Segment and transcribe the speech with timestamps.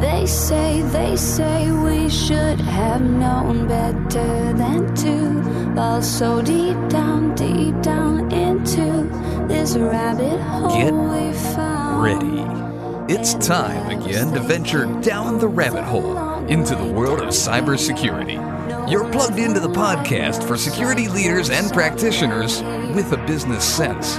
[0.00, 7.34] They say, they say we should have known better than to fall so deep down,
[7.34, 9.08] deep down into
[9.48, 12.02] this rabbit hole Get we found.
[12.02, 13.12] ready.
[13.12, 18.38] It's time again to venture down the rabbit hole into the world of cybersecurity.
[18.90, 22.62] You're plugged into the podcast for security leaders and practitioners
[22.94, 24.18] with a business sense.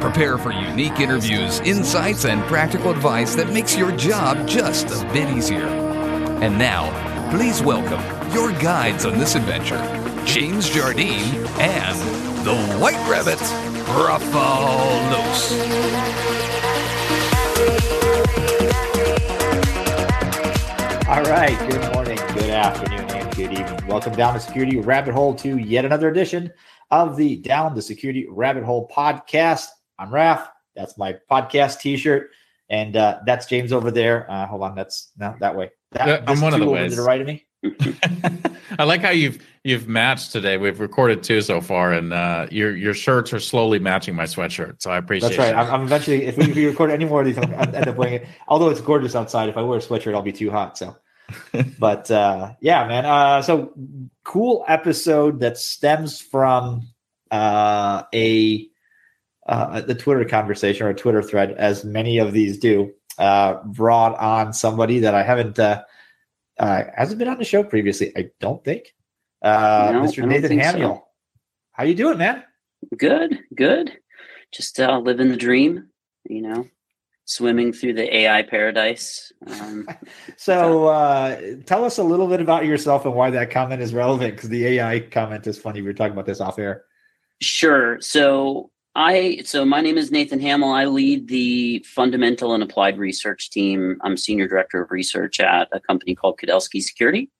[0.00, 5.28] Prepare for unique interviews, insights, and practical advice that makes your job just a bit
[5.36, 5.66] easier.
[5.66, 6.88] And now,
[7.30, 8.00] please welcome
[8.32, 9.82] your guides on this adventure,
[10.24, 11.98] James Jardine and
[12.46, 13.38] the White Rabbit,
[13.88, 14.78] Rafal
[21.08, 21.58] All right.
[21.70, 23.86] Good morning, good afternoon, and good evening.
[23.88, 26.52] Welcome down the Security Rabbit Hole to yet another edition
[26.90, 29.68] of the Down the Security Rabbit Hole podcast.
[29.98, 30.48] I'm Raf.
[30.76, 32.30] That's my podcast T-shirt,
[32.70, 34.30] and uh, that's James over there.
[34.30, 35.70] Uh, hold on, that's no that way.
[35.92, 36.92] That, I'm one of the ways.
[36.92, 37.44] To the right of me.
[38.78, 40.56] I like how you've you've matched today.
[40.56, 44.80] We've recorded two so far, and uh, your your shirts are slowly matching my sweatshirt.
[44.80, 45.36] So I appreciate.
[45.36, 45.54] That's right.
[45.54, 47.88] I'm, I'm eventually if we, if we record any more of these, I'll I'll end
[47.88, 48.28] up wearing it.
[48.46, 50.78] Although it's gorgeous outside, if I wear a sweatshirt, I'll be too hot.
[50.78, 50.96] So,
[51.80, 53.04] but uh, yeah, man.
[53.04, 53.72] Uh, so
[54.22, 56.86] cool episode that stems from
[57.32, 58.67] uh, a
[59.48, 62.92] uh, the Twitter conversation or Twitter thread, as many of these do.
[63.18, 65.82] Uh, brought on somebody that I haven't uh,
[66.60, 68.12] uh, hasn't been on the show previously.
[68.16, 68.94] I don't think.
[69.42, 70.18] Uh, No, Mr.
[70.20, 71.04] don't Nathan think so.
[71.72, 72.44] How you doing, man?
[72.96, 73.96] Good, good.
[74.52, 75.88] Just uh, living the dream,
[76.28, 76.68] you know,
[77.24, 79.32] swimming through the AI paradise.
[79.46, 79.88] Um,
[80.36, 84.36] So uh, tell us a little bit about yourself and why that comment is relevant
[84.36, 85.80] because the AI comment is funny.
[85.80, 86.84] We were talking about this off air.
[87.40, 88.00] sure.
[88.00, 90.76] So I, so my name is Nathan Hamiel.
[90.76, 93.96] I lead the fundamental and applied research team.
[94.00, 97.30] I'm senior director of research at a company called Kudelski Security.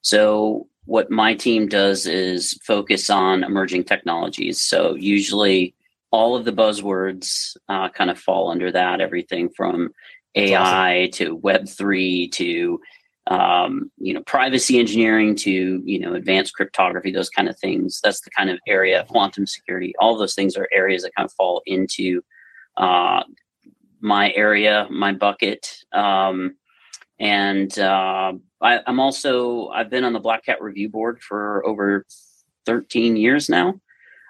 [0.00, 4.62] So what my team does is focus on emerging technologies.
[4.62, 5.74] So usually
[6.12, 9.02] all of the buzzwords uh, kind of fall under that.
[9.02, 9.92] Everything from
[10.34, 12.80] AI to Web three to
[13.28, 18.00] um, you know privacy engineering to you know advanced cryptography, those kind of things.
[18.02, 19.06] That's the kind of area.
[19.08, 19.94] Quantum security.
[19.98, 22.22] All those things are areas that kind of fall into
[22.76, 23.22] uh,
[24.00, 25.76] my area, my bucket.
[25.92, 26.56] Um,
[27.20, 32.04] and uh, I, I'm also I've been on the Black Hat Review Board for over
[32.66, 33.80] 13 years now.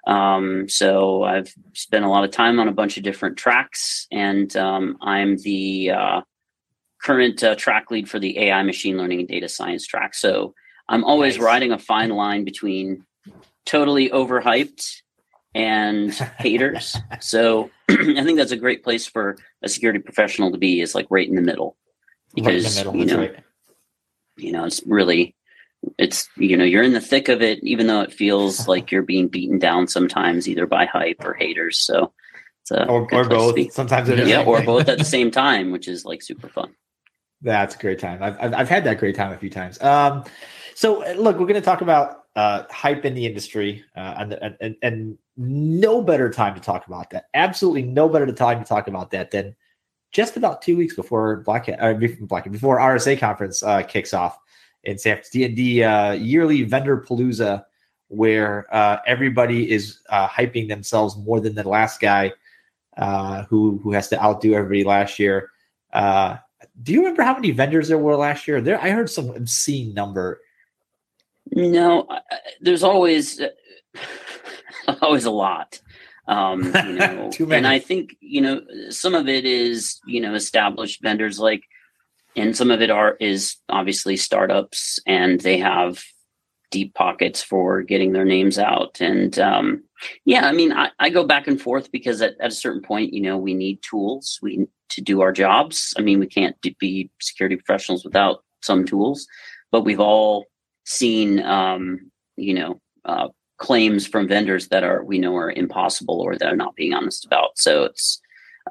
[0.06, 4.54] Um, so I've spent a lot of time on a bunch of different tracks, and
[4.56, 6.20] um, I'm the uh,
[7.02, 10.14] current uh, track lead for the AI machine learning and data science track.
[10.14, 10.54] So
[10.88, 11.44] I'm always Nice.
[11.44, 13.04] riding a fine line between
[13.66, 15.00] totally overhyped
[15.54, 16.96] and haters.
[17.20, 21.06] So I think that's a great place for a security professional to be is like
[21.10, 21.76] right in the middle
[22.34, 22.96] because right the middle.
[22.96, 23.44] you know right.
[24.36, 25.34] you know it's really
[25.98, 29.02] it's you know you're in the thick of it even though it feels like you're
[29.02, 32.12] being beaten down sometimes either by hype or haters so
[32.62, 33.64] it's a Or, or place to be.
[33.64, 33.72] both.
[33.74, 34.28] Sometimes it is.
[34.28, 36.72] yeah or both at the same time which is like super fun
[37.42, 38.22] That's a great time.
[38.22, 39.80] I've, I've, I've had that great time a few times.
[39.82, 40.24] Um,
[40.74, 44.56] so uh, look, we're going to talk about uh, hype in the industry, uh, and,
[44.60, 47.24] and and no better time to talk about that.
[47.34, 49.54] Absolutely no better time to talk about that than
[50.12, 54.38] just about two weeks before Black uh, before Black before RSA conference uh, kicks off
[54.84, 57.64] in San Francisco, the, uh, yearly vendor palooza,
[58.08, 62.32] where uh, everybody is hyping themselves more than the last guy
[63.48, 65.50] who who has to outdo everybody last year.
[66.62, 68.60] Uh, do you remember how many vendors there were last year?
[68.60, 70.40] There, I heard some obscene number.
[71.50, 72.20] no I-
[72.60, 73.40] there's always
[75.02, 75.80] always a lot
[76.28, 77.58] um you know Too many.
[77.58, 81.62] and i think you know some of it is you know established vendors like
[82.36, 86.02] and some of it are is obviously startups and they have
[86.70, 89.82] deep pockets for getting their names out and um
[90.24, 93.12] yeah i mean i, I go back and forth because at, at a certain point
[93.12, 97.10] you know we need tools we to do our jobs i mean we can't be
[97.20, 99.26] security professionals without some tools
[99.70, 100.46] but we've all
[100.84, 103.28] seen um you know uh,
[103.58, 107.24] claims from vendors that are we know are impossible or that are not being honest
[107.24, 108.22] about so it's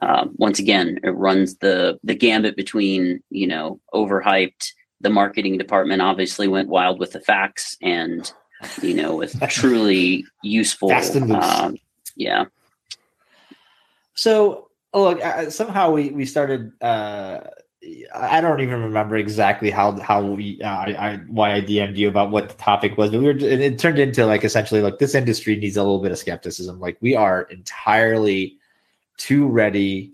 [0.01, 4.71] um, once again, it runs the the gambit between you know overhyped.
[5.01, 8.31] The marketing department obviously went wild with the facts, and
[8.81, 10.89] you know with truly useful.
[10.89, 11.43] Fast and loose.
[11.43, 11.77] um,
[12.15, 12.45] yeah,
[14.15, 16.71] So, look, uh, somehow we we started.
[16.81, 17.41] Uh,
[18.13, 22.07] I don't even remember exactly how how we uh, I, I why I DM'd you
[22.07, 24.99] about what the topic was, but we were it, it turned into like essentially like
[24.99, 26.79] this industry needs a little bit of skepticism.
[26.79, 28.57] Like we are entirely
[29.17, 30.13] too ready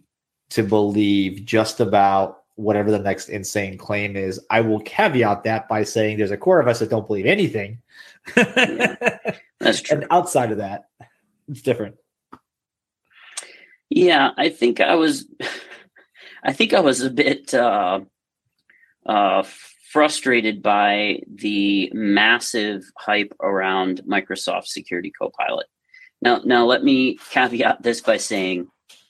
[0.52, 4.40] to believe just about whatever the next insane claim is.
[4.50, 7.80] I will caveat that by saying there's a core of us that don't believe anything.
[8.36, 8.96] Yeah,
[9.60, 9.98] that's true.
[9.98, 10.86] and outside of that,
[11.50, 11.96] it's different.
[13.89, 15.25] Yeah, I think I was,
[16.44, 18.01] I think I was a bit uh,
[19.06, 19.44] uh,
[19.92, 25.68] frustrated by the massive hype around Microsoft Security Copilot.
[26.22, 28.68] Now, now let me caveat this by saying,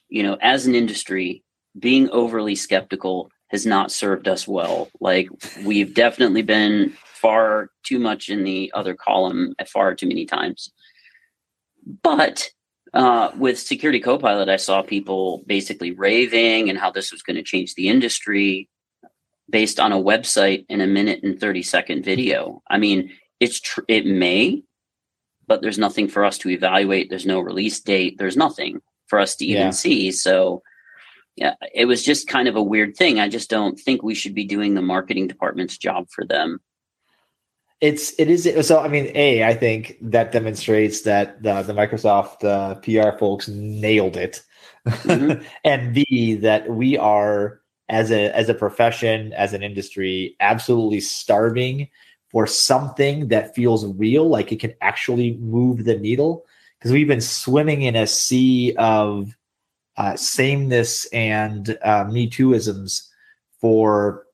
[0.10, 1.44] you know, as an industry,
[1.80, 4.90] being overly skeptical has not served us well.
[5.00, 5.30] Like
[5.64, 10.72] we've definitely been far too much in the other column at far too many times.
[12.04, 12.50] But
[12.98, 17.44] uh, with Security Copilot, I saw people basically raving and how this was going to
[17.44, 18.70] change the industry
[19.50, 22.62] based on a website in a minute and 30 second video.
[22.70, 24.64] I mean, it's tr- it may,
[25.48, 27.10] but there's nothing for us to evaluate.
[27.10, 28.18] There's no release date.
[28.18, 29.70] There's nothing for us to even Yeah.
[29.70, 30.12] see.
[30.12, 30.64] So,
[31.36, 33.20] yeah, it was just kind of a weird thing.
[33.20, 36.60] I just don't think we should be doing the marketing department's job for them.
[37.80, 38.80] It's it is so.
[38.80, 44.18] I mean, a I think that demonstrates that the the Microsoft uh, PR folks nailed
[44.18, 44.42] it,
[44.88, 45.46] Mhm.
[45.64, 51.88] and b that we are as a as a profession as an industry absolutely starving
[52.30, 56.46] for something that feels real, like it can actually move the needle.
[56.80, 59.38] Because we've been swimming in a sea of
[59.98, 63.08] uh, sameness and uh, Me Tooisms
[63.62, 64.26] for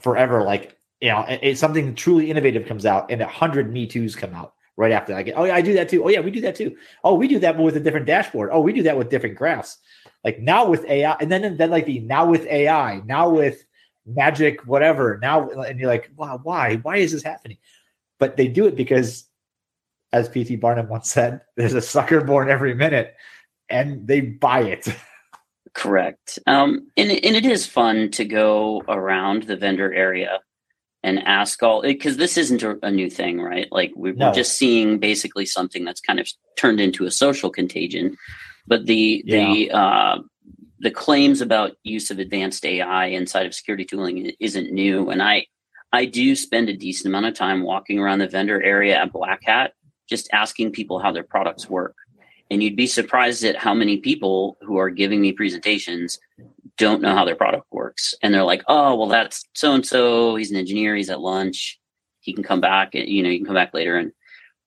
[0.00, 0.42] forever.
[0.42, 4.16] Like you know, it, it's something truly innovative comes out, and a hundred Me Too's
[4.16, 5.14] come out right after.
[5.14, 6.04] Like, oh yeah, I do that too.
[6.04, 6.76] Oh yeah, we do that too.
[7.04, 8.50] Oh, we do that, but with a different dashboard.
[8.52, 9.78] Oh, we do that with different graphs.
[10.24, 13.64] Like now with AI, and then and then like the now with AI, now with
[14.06, 15.18] magic, whatever.
[15.20, 16.76] Now, and you're like, wow, why?
[16.76, 17.58] Why is this happening?
[18.18, 19.24] But they do it because,
[20.12, 20.56] as P.T.
[20.56, 23.14] Barnum once said, "There's a sucker born every minute,"
[23.68, 24.88] and they buy it.
[25.74, 26.38] Correct.
[26.46, 30.40] Um, and, and it is fun to go around the vendor area
[31.06, 33.68] and ask all because this isn't a, new thing, right?
[33.70, 34.26] Like we, No.
[34.26, 38.16] we're just seeing basically something that's kind of turned into a social contagion.
[38.66, 40.18] But the the uh,
[40.80, 45.46] the claims about use of advanced AI inside of security tooling isn't new, and I
[45.92, 49.44] I do spend a decent amount of time walking around the vendor area at Black
[49.44, 49.74] Hat,
[50.10, 51.94] just asking people how their products work.
[52.50, 56.18] And you'd be surprised at how many people who are giving me presentations
[56.76, 58.14] don't know how their product works.
[58.22, 60.36] And they're like, oh, well, that's so and so.
[60.36, 60.94] He's an engineer.
[60.94, 61.78] He's at lunch.
[62.20, 62.94] He can come back.
[62.94, 63.96] You know, you can come back later.
[63.96, 64.12] And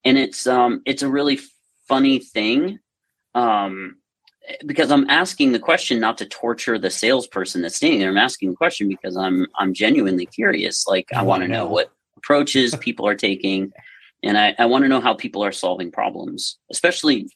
[0.03, 1.39] and it's um it's a really
[1.88, 2.79] funny thing,
[3.35, 3.97] um,
[4.65, 8.09] because I'm asking the question not to torture the salesperson that's standing there.
[8.09, 10.88] I'm asking the question because I'm I'm genuinely curious.
[10.88, 11.71] Like I want to know know.
[11.71, 13.71] what approaches people are taking.
[14.21, 17.30] And I, I want to know how people are solving problems, especially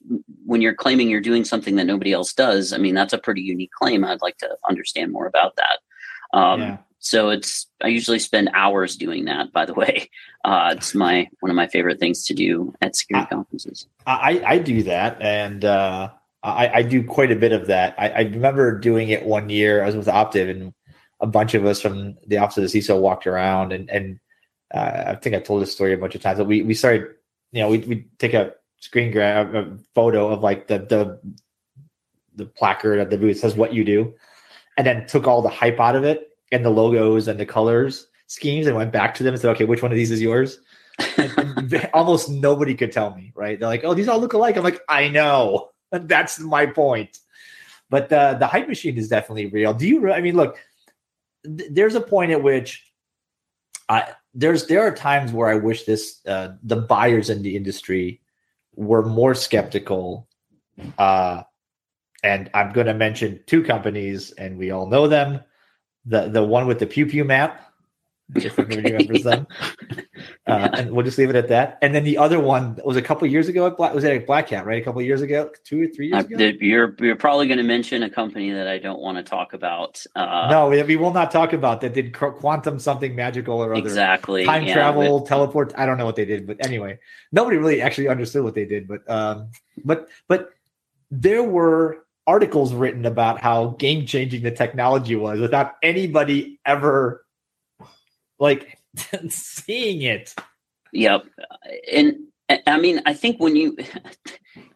[0.46, 2.74] when you're claiming you're doing something that nobody else does.
[2.74, 4.04] I mean, that's a pretty unique claim.
[4.04, 6.38] I'd like to understand more about that.
[6.38, 6.78] Um, Yeah.
[7.00, 9.52] So it's I usually spend hours doing that.
[9.52, 10.10] By the way,
[10.46, 13.36] uh, it's my one of my favorite things to do at security Ah.
[13.36, 13.88] conferences.
[14.08, 16.12] I, I do that, and uh,
[16.44, 17.96] I, I do quite a bit of that.
[17.98, 19.84] I, I remember doing it one year.
[19.84, 20.74] I was with Optiv, and
[21.20, 24.18] a bunch of us from the office of the CISO walked around, and and
[24.74, 26.40] uh, I think I told this story a bunch of times.
[26.40, 27.08] But we we started,
[27.52, 31.20] you know, we we take a screen grab a photo of like the the
[32.36, 34.13] the placard at the booth says what you do,
[34.77, 38.08] and then took all the hype out of it and the logos and the colors
[38.27, 40.60] schemes and went back to them and said, okay, which one of these is yours?
[41.94, 43.60] almost nobody could tell me, right?
[43.60, 44.58] They're like, oh, these all look alike.
[44.58, 45.70] I'm like, I know.
[45.92, 47.20] That's my point.
[47.89, 49.74] But the the hype machine is definitely real.
[49.74, 50.12] Do you?
[50.12, 50.58] I mean, look,
[51.46, 52.84] th- there's a point at which
[53.88, 58.22] I there's there are times where I wish this uh, the buyers in the industry
[58.75, 60.28] were more skeptical.
[60.98, 61.44] Uh,
[62.24, 65.42] and I'm going to mention two companies, and we all know them.
[66.06, 67.73] The the one with the pew pew map,
[68.36, 68.82] if Okay.
[68.82, 69.48] remembers them.
[70.48, 71.78] Uh, and we'll just leave it at that.
[71.82, 74.50] And then the other one was a couple years ago at Black was at Black
[74.50, 74.82] Hat, right?
[74.82, 76.52] A couple years ago, two or three years Uh, ago.
[76.62, 80.04] you're you're probably going to mention a company that I don't want to talk about.
[80.16, 81.94] Uh, no, we, we will not talk about that.
[81.94, 84.46] Did quantum something magical or other exactly.
[84.46, 85.74] time yeah, travel, but- teleport?
[85.78, 87.00] I don't know what they did, but anyway,
[87.32, 88.88] nobody really actually understood what they did.
[88.88, 89.50] But um,
[89.84, 90.50] but but
[91.12, 97.23] there were articles written about how game changing the technology was without anybody ever
[98.44, 98.78] like
[99.30, 100.36] seeing it.
[100.92, 101.26] Yep.
[101.92, 102.16] And
[102.68, 103.76] I- mean, I think when you,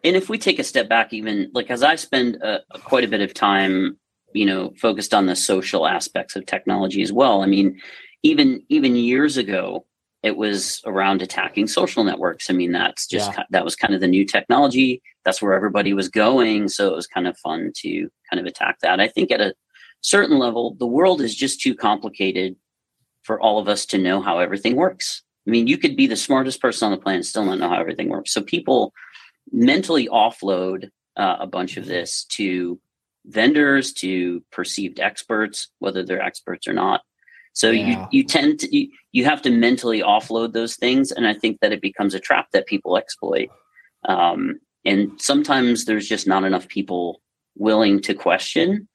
[0.02, 3.08] and if we take a step back, even like as I spend uh, quite a
[3.08, 3.98] bit of time,
[4.34, 7.42] you know, focused on the social aspects of technology as well.
[7.42, 7.80] I mean,
[8.22, 9.86] even even years ago,
[10.22, 12.50] it was around attacking social networks.
[12.50, 13.44] I mean, that's just Yeah.
[13.50, 15.00] that was kind of the new technology.
[15.24, 16.68] That's where everybody was going.
[16.68, 18.98] So it was kind of fun to kind of attack that.
[19.00, 19.54] I think at a
[20.00, 22.56] certain level, the world is just too complicated
[23.28, 25.22] for all of us to know how everything works.
[25.46, 27.78] I mean, you could be the smartest person on the planet, still not know how
[27.78, 28.32] everything works.
[28.32, 28.94] So people
[29.52, 32.80] mentally offload uh, a bunch of this to
[33.26, 37.02] vendors, to perceived experts, whether they're experts or not.
[37.52, 37.86] So yeah.
[37.86, 41.60] you you tend to you, you have to mentally offload those things, and I think
[41.60, 43.50] that it becomes a trap that people exploit.
[44.08, 47.20] Um, and sometimes there's just not enough people
[47.56, 48.88] willing to question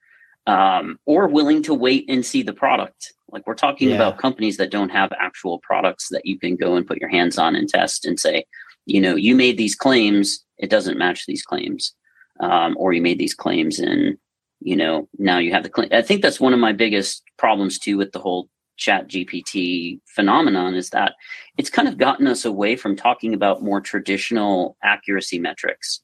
[0.46, 3.12] um, or willing to wait and see the product.
[3.30, 3.96] Like we're talking yeah.
[3.96, 7.38] about companies that don't have actual products that you can go and put your hands
[7.38, 8.44] on and test and say,
[8.86, 11.94] you know, you made these claims, it doesn't match these claims,
[12.40, 14.18] um, or you made these claims and
[14.60, 15.88] you know now you have the claim.
[15.92, 20.74] I think that's one of my biggest problems too with the whole chat gpt phenomenon
[20.74, 21.14] is that
[21.56, 26.00] it's kind of gotten us away from talking about more traditional accuracy metrics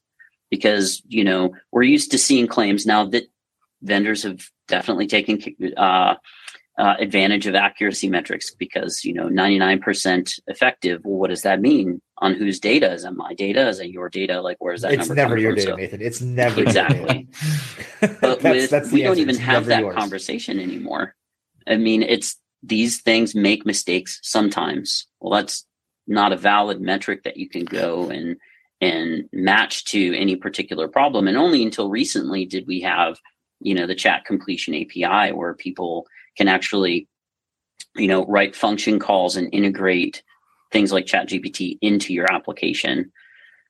[0.49, 3.25] because you know we're used to seeing claims now that
[3.81, 5.41] vendors have definitely taken
[5.77, 6.15] uh,
[6.77, 11.01] uh, advantage of accuracy metrics because you know 99% effective.
[11.03, 12.01] Well what does that mean?
[12.17, 12.91] On whose data?
[12.91, 13.67] Is it my data?
[13.67, 14.41] Is it your data?
[14.41, 16.01] Like where's that it's never your data so, nathan.
[16.01, 17.27] It's never exactly.
[18.19, 19.95] But that's, with, that's we don't even have that yours.
[19.95, 21.15] conversation anymore.
[21.67, 25.07] I mean it's these things make mistakes sometimes.
[25.19, 25.65] Well, that's
[26.07, 28.37] not a valid metric that you can go and
[28.81, 31.27] and match to any particular problem.
[31.27, 33.19] And only until recently did we have,
[33.61, 37.07] you know, the chat completion API where people can actually,
[37.95, 40.23] you know, write function calls and integrate
[40.71, 43.11] things like ChatGPT into your application.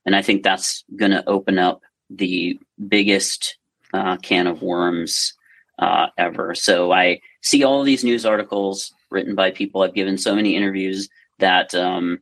[0.05, 3.57] And I think that's going to open up the biggest
[3.93, 5.33] uh, can of worms
[5.79, 6.55] uh, ever.
[6.55, 9.81] So I see all these news articles written by people.
[9.81, 12.19] I've given so many interviews that um,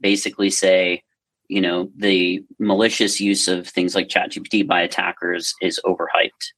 [0.00, 1.02] basically say,
[1.48, 6.52] you know, the malicious use of things like ChatGPT by attackers is overhyped.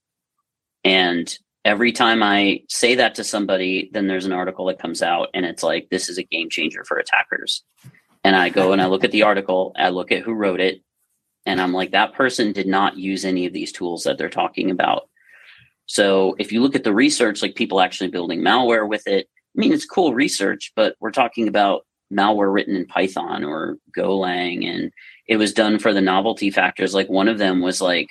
[0.84, 5.28] And every time I say that to somebody, then there's an article that comes out
[5.34, 7.62] and it's like, this is a game changer for attackers.
[8.24, 10.80] And I go and I look at the article, I look at who wrote it,
[11.44, 14.70] and I'm like, that person did not use any of these tools that they're talking
[14.70, 15.08] about.
[15.86, 19.60] So if you look at the research, like people actually building malware with it, I
[19.60, 24.92] mean, it's cool research, but we're talking about malware written in Python or Golang, and
[25.26, 26.94] it was done for the novelty factors.
[26.94, 28.08] Like one of them was like,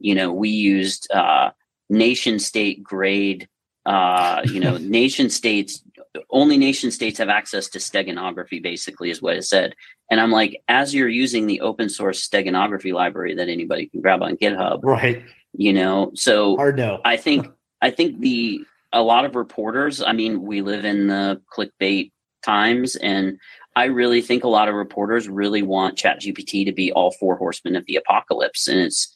[0.00, 1.50] you know, we used uh,
[1.88, 3.48] nation state grade,
[3.86, 5.82] uh, you know, nation states,
[6.30, 9.74] only nation states have access to steganography, basically, is what it said.
[10.10, 14.22] And I'm like, as you're using the open source steganography library that anybody can grab
[14.22, 15.22] on GitHub, right?
[15.52, 17.00] You know, so hard no.
[17.04, 17.46] I think
[17.80, 22.12] I think the a lot of reporters, I mean, we live in the clickbait
[22.44, 23.38] times, and
[23.76, 27.74] I really think a lot of reporters really want ChatGPT to be all four horsemen
[27.74, 28.68] of the apocalypse.
[28.68, 29.13] And it's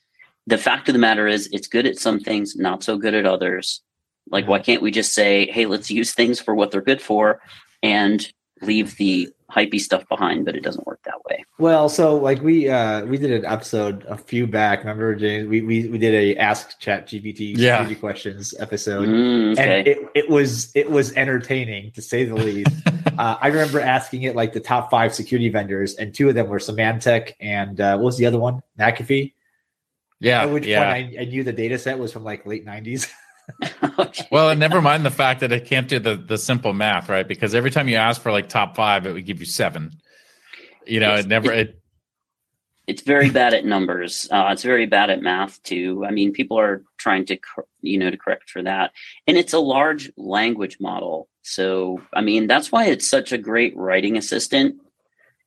[0.48, 3.26] the fact of the matter is, it's good at some things, not so good at
[3.26, 3.82] others.
[4.30, 7.40] Like, why can't we just say, hey, let's use things for what they're good for
[7.82, 11.44] and leave the hypey stuff behind, but it doesn't work that way.
[11.58, 14.80] Well, so like we uh we did an episode a few back.
[14.80, 15.48] Remember, James?
[15.48, 17.92] We we, we did a Ask Chat GPT yeah.
[17.94, 19.78] questions episode, mm, okay.
[19.78, 22.70] and it, it was it was entertaining to say the least.
[23.18, 26.48] uh, I remember asking it like the top five security vendors, and two of them
[26.48, 28.62] were Symantec and uh, what was the other one?
[28.78, 29.32] McAfee.
[30.20, 30.42] Yeah.
[30.42, 30.92] At which yeah.
[30.92, 33.08] point I, I knew the data set was from like late nineties.
[34.30, 37.26] Well, and never mind the fact that it can't do the the simple math, right?
[37.26, 39.92] Because every time you ask for like top five, it would give you seven.
[40.86, 41.80] You know, it's, it never it,
[42.86, 44.28] it's very bad at numbers.
[44.30, 46.04] Uh, it's very bad at math too.
[46.06, 47.38] I mean, people are trying to
[47.80, 48.92] you know to correct for that,
[49.26, 51.28] and it's a large language model.
[51.42, 54.76] So, I mean, that's why it's such a great writing assistant,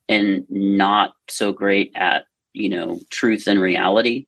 [0.08, 4.26] and not so great at you know truth and reality.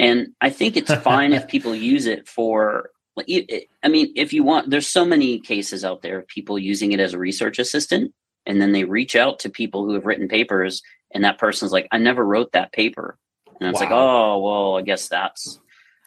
[0.00, 2.90] And I think it's fine if people use it for
[3.28, 7.00] I mean, if you want, there's so many cases out there of people using it
[7.00, 8.12] as a research assistant,
[8.46, 11.88] and then they reach out to people who have written papers, and that person's like,
[11.92, 13.18] "I never wrote that paper,"
[13.60, 13.86] and it's wow.
[13.86, 15.58] like, "Oh, well, I guess that's."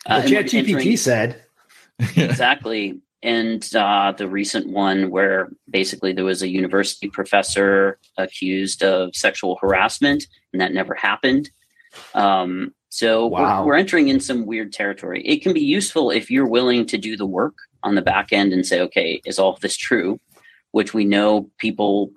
[0.06, 1.44] Uh, well, ChatGPT said
[2.00, 9.16] exactly, and uh, the recent one where basically there was a university professor accused of
[9.16, 11.52] sexual harassment, and that never happened.
[12.16, 13.62] Um, so wow.
[13.62, 15.24] we're, we're entering in some weird territory.
[15.26, 18.54] It can be useful if you're willing to do the work on the back end
[18.54, 20.20] and say, okay, is all of this true?
[20.74, 22.12] Which we know people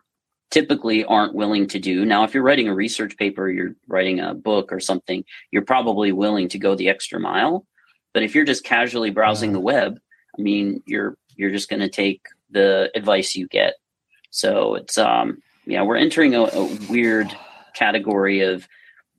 [0.50, 2.04] typically aren't willing to do.
[2.04, 6.12] Now, if you're writing a research paper, you're writing a book or something, you're probably
[6.12, 7.66] willing to go the extra mile.
[8.12, 9.98] But if you're just casually browsing the web,
[10.38, 13.76] I mean, you're you're just going to take the advice you get.
[14.28, 17.34] So it's um yeah, we're entering a, a weird
[17.74, 18.68] category of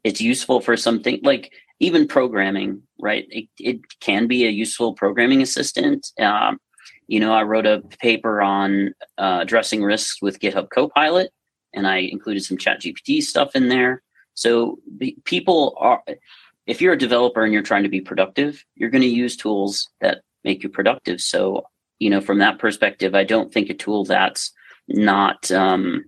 [0.07, 3.25] it's useful for something like even programming, right?
[3.29, 6.07] It, it can be a useful programming assistant.
[6.19, 6.59] Um,
[7.07, 11.31] you know, I wrote a paper on uh, addressing risks with GitHub Copilot,
[11.73, 14.01] and I included some Chat GPT stuff in there.
[14.33, 14.79] So
[15.25, 16.01] people are,
[16.65, 19.89] if you're a developer and you're trying to be productive, you're going to use tools
[19.99, 21.19] that make you productive.
[21.19, 21.65] So,
[21.99, 24.53] you know, from that perspective, I don't think a tool that's
[24.87, 26.05] not, um,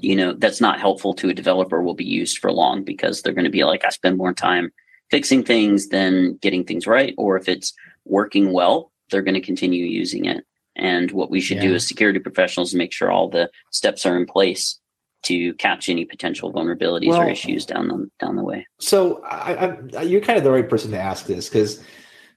[0.00, 3.32] you know, that's not helpful to a developer will be used for long because they're
[3.32, 4.72] going to be like, I spend more time
[5.10, 7.14] fixing things than getting things right.
[7.16, 7.72] Or if it's
[8.04, 10.44] working well, they're going to continue using it.
[10.74, 11.68] And what we should yeah.
[11.68, 14.78] do as security professionals is make sure all the steps are in place
[15.22, 18.66] to catch any potential vulnerabilities well, or issues down the down the way.
[18.78, 21.82] So I, I, you're kind of the right person to ask this because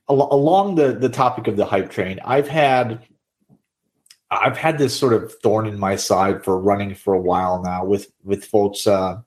[0.10, 3.06] al- along the the topic of the hype train, I've had
[4.32, 7.86] I've had this sort of thorn in my side for running for a while now
[7.86, 9.22] with with folks uh,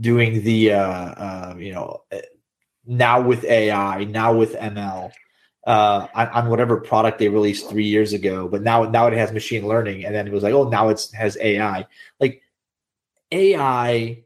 [0.00, 2.02] doing the uh, uh, you know
[2.86, 5.12] now with AI, now with ML
[5.66, 9.32] uh, on, on, whatever product they released three years ago, but now now it has
[9.32, 11.84] machine learning, and then it was like, oh, now it has AI.
[12.20, 12.40] Like
[13.32, 14.22] AI,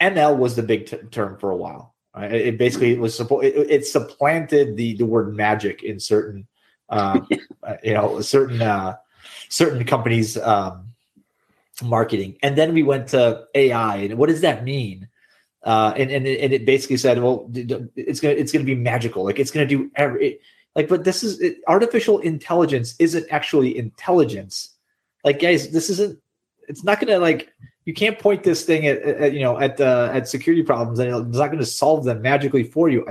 [0.00, 1.94] ML was the big t- term for a while.
[2.16, 2.32] Right?
[2.32, 6.48] It, basically was it, it, supplanted the the word magic in certain,
[6.90, 7.28] um,
[7.62, 8.96] uh, you know, certain uh,
[9.48, 10.92] certain companies' um,
[11.82, 13.96] marketing, and then we went to AI.
[13.96, 15.08] And what does that mean?
[15.62, 19.24] uh, and and it, and it basically said, well, it's gonna it's gonna be magical,
[19.24, 20.40] like it's gonna do every it,
[20.74, 24.70] like, but this is it, artificial intelligence isn't actually intelligence.
[25.24, 26.18] Like, guys, this isn't.
[26.68, 27.52] It's not gonna like
[27.84, 31.08] you can't point this thing at, at you know at uh, at security problems and
[31.08, 33.06] it's not going to solve them magically for you.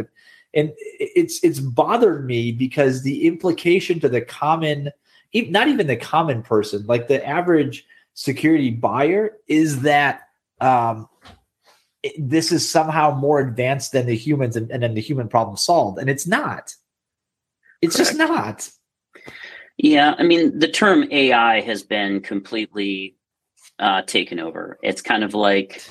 [0.53, 4.91] And it's it's bothered me because the implication to the common,
[5.33, 10.21] not even the common person, like the average security buyer, is that
[10.59, 11.07] um,
[12.17, 15.99] this is somehow more advanced than the humans and, and then the human problem solved.
[15.99, 16.73] And it's not.
[17.81, 18.09] It's Correct.
[18.09, 18.69] just not.
[19.77, 23.15] Yeah, I mean, the term AI has been completely
[23.79, 24.77] uh, taken over.
[24.83, 25.81] It's kind of like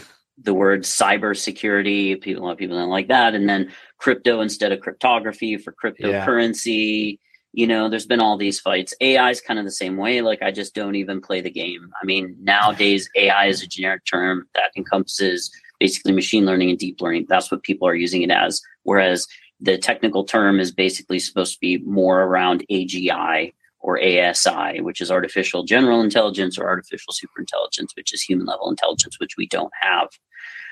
[0.43, 2.21] the word cybersecurity.
[2.21, 5.73] People, a lot of people don't like that, and then crypto instead of cryptography for
[5.73, 7.13] cryptocurrency.
[7.13, 7.17] Yeah.
[7.53, 8.95] You know, there's been all these fights.
[9.01, 10.21] AI is kind of the same way.
[10.21, 11.91] Like, I just don't even play the game.
[12.01, 17.01] I mean, nowadays AI is a generic term that encompasses basically machine learning and deep
[17.01, 17.27] learning.
[17.29, 18.61] That's what people are using it as.
[18.83, 19.27] Whereas
[19.61, 25.11] the technical term is basically supposed to be more around AGI or ASI, which is
[25.11, 30.09] artificial general intelligence, or artificial superintelligence, which is human level intelligence, which we don't have.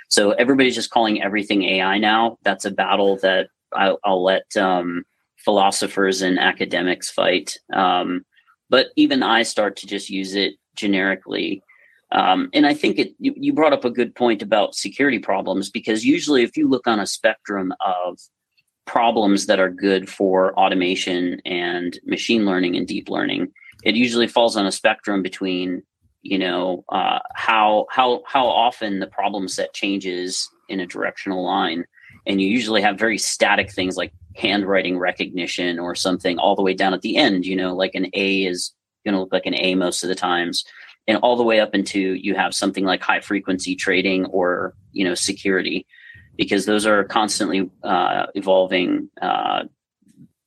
[0.09, 2.39] So everybody's just calling everything AI now.
[2.43, 5.05] That's a battle that I'll, I'll let um,
[5.37, 7.57] philosophers and academics fight.
[7.73, 8.25] Um,
[8.71, 11.63] but even I start to just use it generically
[12.13, 15.71] um, and I think it, you, you brought up a good point about security problems
[15.71, 18.19] because usually, if you look on a spectrum of
[18.87, 23.53] problems that are good for automation and machine learning and deep learning,
[23.85, 25.83] it usually falls on a spectrum between
[26.23, 31.85] you know uh, how how how often the problem set changes in a directional line,
[32.27, 36.75] and you usually have very static things like handwriting recognition or something all the way
[36.75, 37.47] down at the end.
[37.47, 38.73] You know, like an A is
[39.05, 40.65] going to look like an A most of the times
[41.07, 45.05] and all the way up into you have something like high frequency trading or you
[45.05, 45.87] know security
[46.37, 49.65] because those are constantly uh, evolving uh,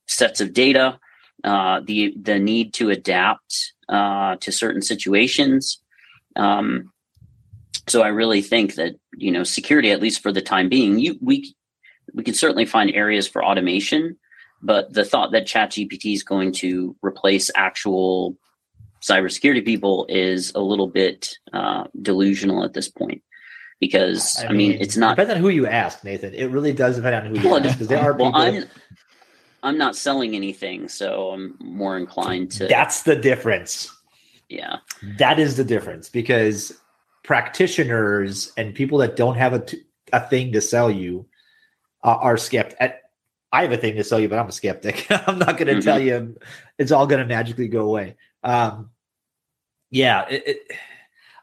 [0.07, 0.99] sets of data
[1.43, 5.81] uh, the the need to adapt uh, to certain situations.
[6.35, 6.91] Um,
[7.89, 11.17] so i really think that you know security at least for the time being you
[11.21, 11.55] we
[12.13, 14.17] we can certainly find areas for automation
[14.61, 18.37] but the thought that chat gpt is going to replace actual
[19.01, 23.21] cybersecurity people is a little bit uh, delusional at this point
[23.79, 26.33] because I, I mean, it's not depends on who you ask, Nathan.
[26.33, 28.41] It really does depend on who you well, ask because there are well, people.
[28.41, 28.65] I'm,
[29.63, 32.67] I'm not selling anything, so I'm more inclined to.
[32.67, 33.93] That's the difference.
[34.49, 34.77] Yeah,
[35.17, 36.73] that is the difference because
[37.23, 41.27] practitioners and people that don't have a, t- a thing to sell you
[42.03, 42.77] uh, are skeptic.
[43.51, 45.07] I have a thing to sell you, but I'm a skeptic.
[45.09, 45.81] I'm not going to mm-hmm.
[45.81, 46.37] tell you
[46.77, 48.15] it's all going to magically go away.
[48.43, 48.91] Um,
[49.91, 50.57] yeah, it, it,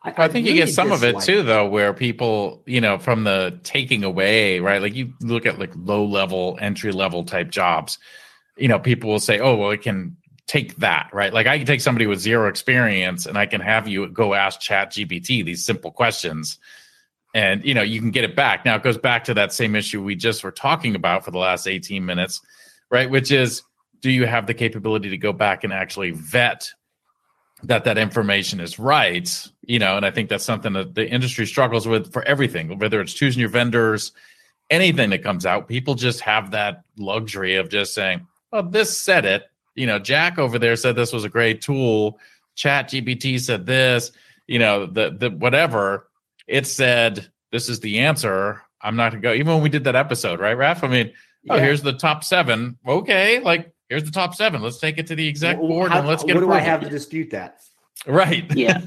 [0.07, 2.99] I, I, think really you get some of it too, though, where people, you know,
[2.99, 4.81] from the taking away, right?
[4.81, 7.99] Like you look at like low level, entry level type jobs,
[8.57, 10.16] you know, people will say, oh, well, it can
[10.47, 11.33] take that, right?
[11.33, 14.61] Like I can take somebody with zero experience and I can have you go ask
[14.61, 16.59] Chat GPT these simple questions
[17.37, 19.77] and you know you can get it back now it goes back to that same
[19.77, 22.40] issue we just were talking about for the last 18 minutes
[22.90, 23.62] right which is
[24.01, 26.71] do you have the capability to go back and actually vet
[27.62, 31.47] that that information is right you know and i think that's something that the industry
[31.47, 34.12] struggles with for everything whether it's choosing your vendors
[34.71, 39.25] anything that comes out, people just have that luxury of just saying, "Oh, this said
[39.25, 42.19] it." You know, Jack over there said this was a great tool.
[42.55, 44.12] Chat GPT said this.
[44.47, 46.09] You know, the the whatever
[46.47, 47.31] it said.
[47.53, 48.62] This is the answer.
[48.83, 49.33] I'm not gonna go.
[49.33, 50.85] Even when we did that episode, right, Raf?
[50.85, 51.55] I mean, oh, yeah.
[51.55, 52.79] oh, here's the top seven.
[52.87, 54.62] Okay, like here's the top seven.
[54.62, 56.35] Let's take it to the exec well, board how, and let's get.
[56.35, 57.61] What do I have to dispute that?
[58.07, 58.44] Right.
[58.57, 58.81] Yeah.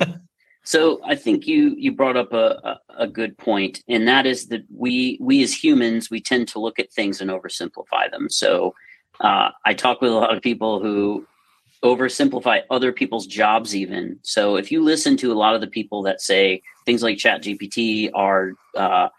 [0.64, 4.48] So I think you you brought up a, a, a, good point, and that is
[4.48, 8.30] that we we as humans we tend to look at things and oversimplify them.
[8.30, 8.76] So
[9.22, 11.26] uh, I talk with a lot of people who
[11.84, 14.20] oversimplify other people's jobs even.
[14.24, 17.44] So if you listen to a lot of the people that say things like Chat
[17.44, 19.10] GPT are uh,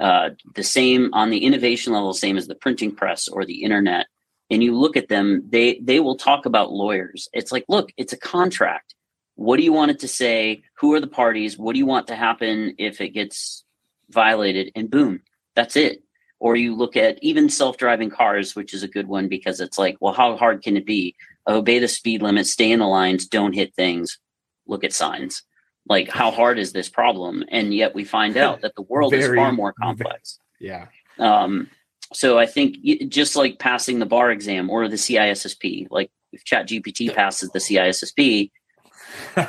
[0.00, 4.06] uh, the same on the innovation level, same as the printing press or the internet,
[4.52, 7.26] and you look at them, they they will talk about lawyers.
[7.32, 8.94] It's like, look, it's a contract.
[9.34, 10.62] What do you want it to say?
[10.74, 11.58] Who are the parties?
[11.58, 13.64] What do you want to happen if it gets
[14.10, 14.70] violated?
[14.76, 15.22] And boom,
[15.56, 16.02] that's it.
[16.38, 19.96] Or you look at even self-driving cars, which is a good one because it's like,
[20.00, 21.16] well, how hard can it be?
[21.48, 24.18] Obey the speed limit, stay in the lines, don't hit things,
[24.66, 25.44] look at signs.
[25.88, 27.42] Like, how hard is this problem?
[27.48, 30.38] And yet we find out that the world Very, is far more complex.
[30.60, 30.86] Yeah.
[31.18, 31.68] Um,
[32.14, 32.76] so I think
[33.08, 37.58] just like passing the bar exam or the CISSP, like if Chat GPT passes the
[37.58, 38.50] CISSP,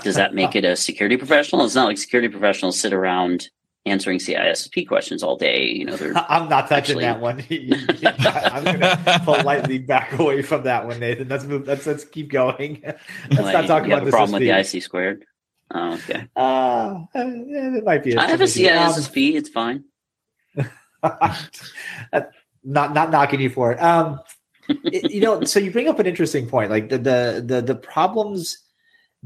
[0.04, 1.66] does that make it a security professional?
[1.66, 3.50] It's not like security professionals sit around
[3.86, 5.68] answering CISSP questions all day.
[5.68, 5.98] You know,
[6.30, 7.04] I'm not touching actually...
[7.04, 7.44] that one.
[8.54, 11.28] I'm going to politely back away from that one, Nathan.
[11.28, 11.68] Let's move.
[11.68, 12.82] Let's let's keep going.
[12.84, 15.26] Let's like, not talk about the problem with the IC squared.
[15.74, 16.28] Oh, okay.
[16.36, 18.16] Uh, it might be.
[18.18, 19.36] I have a CISSP.
[19.36, 19.86] It's fine.
[22.64, 23.82] Not not knocking you for it.
[23.82, 24.20] Um,
[24.68, 26.72] it, you know, so you bring up an interesting point.
[26.72, 28.58] Like the the the, the problems.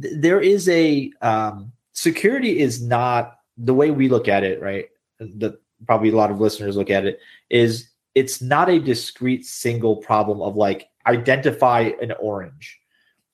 [0.02, 4.86] Th- there is a um, security is not the way we look at it, right?
[5.20, 7.20] The probably a lot of listeners look at it
[7.50, 12.80] is it's not a discrete single problem of like identify an orange,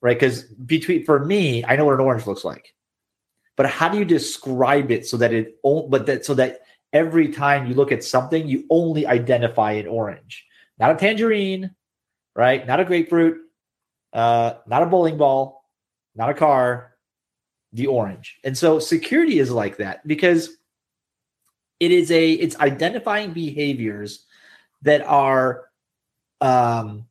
[0.00, 0.18] right?
[0.18, 2.74] Because between for me, I know what an orange looks like,
[3.56, 6.60] but how do you describe it so that it but that so that
[6.94, 10.46] every time you look at something, you only identify an orange,
[10.78, 11.74] not a tangerine,
[12.34, 12.66] right?
[12.66, 13.38] Not a grapefruit,
[14.12, 15.68] uh, not a bowling ball,
[16.14, 16.94] not a car,
[17.72, 18.38] the orange.
[18.44, 20.56] And so security is like that because
[21.80, 24.24] it is a it's identifying behaviors
[24.82, 25.64] that are
[26.40, 27.06] um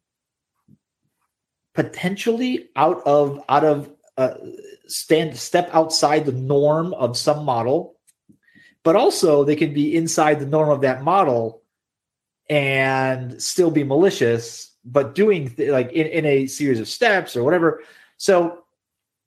[1.73, 4.35] potentially out of out of uh,
[4.87, 7.92] stand step outside the norm of some model
[8.83, 11.61] but also they can be inside the norm of that model
[12.49, 17.43] and still be malicious but doing th- like in, in a series of steps or
[17.43, 17.81] whatever.
[18.17, 18.59] So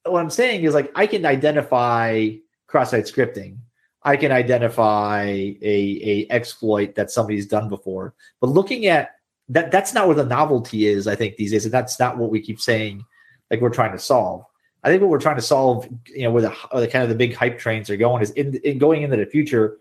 [0.05, 2.31] what i'm saying is like i can identify
[2.67, 3.57] cross-site scripting.
[4.03, 8.13] I can identify a, a exploit that somebody's done before.
[8.39, 9.17] But looking at
[9.49, 12.29] that that's not where the novelty is i think these days and that's not what
[12.29, 13.03] we keep saying
[13.49, 14.43] like we're trying to solve
[14.87, 17.09] I think what we're trying to solve, you know, where the, where the kind of
[17.09, 19.79] the big hype trains are going is in, in going into the future,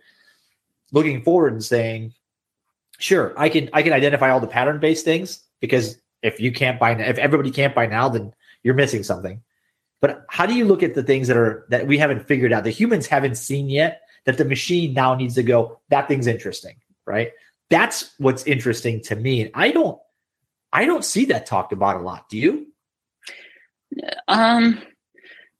[0.90, 2.12] looking forward and saying,
[2.98, 6.80] sure, I can I can identify all the pattern based things because if you can't
[6.80, 9.42] buy now, if everybody can't buy now, then you're missing something.
[10.00, 12.64] But how do you look at the things that are that we haven't figured out,
[12.64, 16.74] the humans haven't seen yet, that the machine now needs to go, that thing's interesting,
[17.06, 17.30] right?
[17.70, 19.50] That's what's interesting to me.
[19.54, 20.00] I don't
[20.72, 22.28] I don't see that talked about a lot.
[22.28, 22.66] Do you?
[24.26, 24.82] Um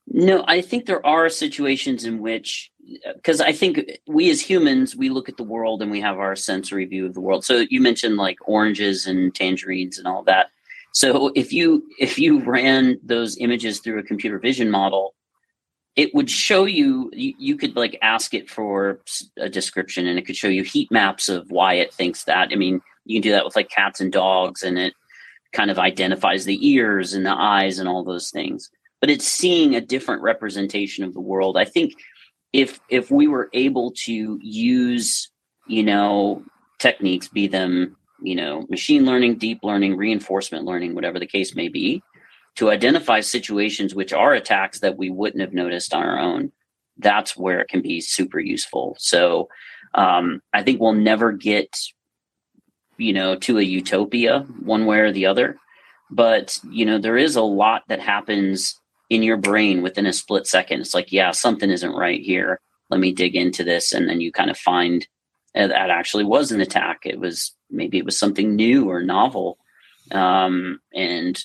[0.09, 2.71] no, I think there are situations in which,
[3.15, 6.37] because I think we as humans, we look at the world and we have our
[6.37, 7.45] sensory view of the world.
[7.45, 10.47] So you mentioned like oranges and tangerines and all that.
[10.93, 15.15] So if you if you ran those images through a computer vision model,
[15.97, 19.01] it would show you, you you could like ask it for
[19.37, 22.49] a description and it could show you heat maps of why it thinks that.
[22.53, 24.95] I mean, you can do that with like cats and dogs and it
[25.53, 29.75] kind of identifies the ears and the eyes and all those things but it's seeing
[29.75, 31.57] a different representation of the world.
[31.57, 31.95] I think
[32.53, 35.31] if if we were able to use,
[35.67, 36.43] you know,
[36.79, 41.69] techniques, be them, you know, machine learning, deep learning, reinforcement learning, whatever the case may
[41.69, 42.03] be,
[42.57, 46.53] to identify situations which are attacks that we wouldn't have noticed on our own,
[46.99, 48.97] that's where it can be super useful.
[48.99, 49.49] So
[49.95, 51.77] um, I think we'll never get,
[52.97, 55.59] you know, to a utopia one way or the other.
[56.11, 60.47] But you know, there is a lot that happens in your brain within a split
[60.47, 60.81] second.
[60.81, 62.61] It's like, yeah, something isn't right here.
[62.91, 63.93] Let me dig into this.
[63.93, 65.07] And then you kind of find
[65.55, 67.01] that actually was an attack.
[67.05, 69.59] It was maybe it was something new or novel.
[70.13, 71.43] Um, and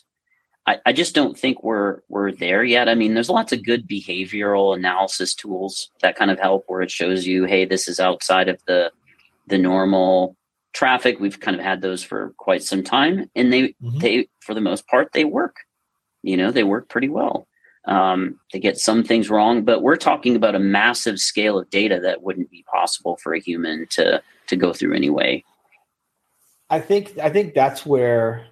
[0.67, 2.89] I, I just don't think we're we're there yet.
[2.89, 6.91] I mean, there's lots of good behavioral analysis tools that kind of help where it
[6.91, 8.91] shows you, hey, this is outside of the
[9.47, 10.35] the normal
[10.73, 11.19] traffic.
[11.19, 13.99] We've kind of had those for quite some time, and they mm-hmm.
[13.99, 15.57] they for the most part they work.
[16.21, 17.47] You know, they work pretty well.
[17.85, 21.99] Um, they get some things wrong, but we're talking about a massive scale of data
[22.01, 25.43] that wouldn't be possible for a human to to go through anyway.
[26.69, 28.45] I think I think that's where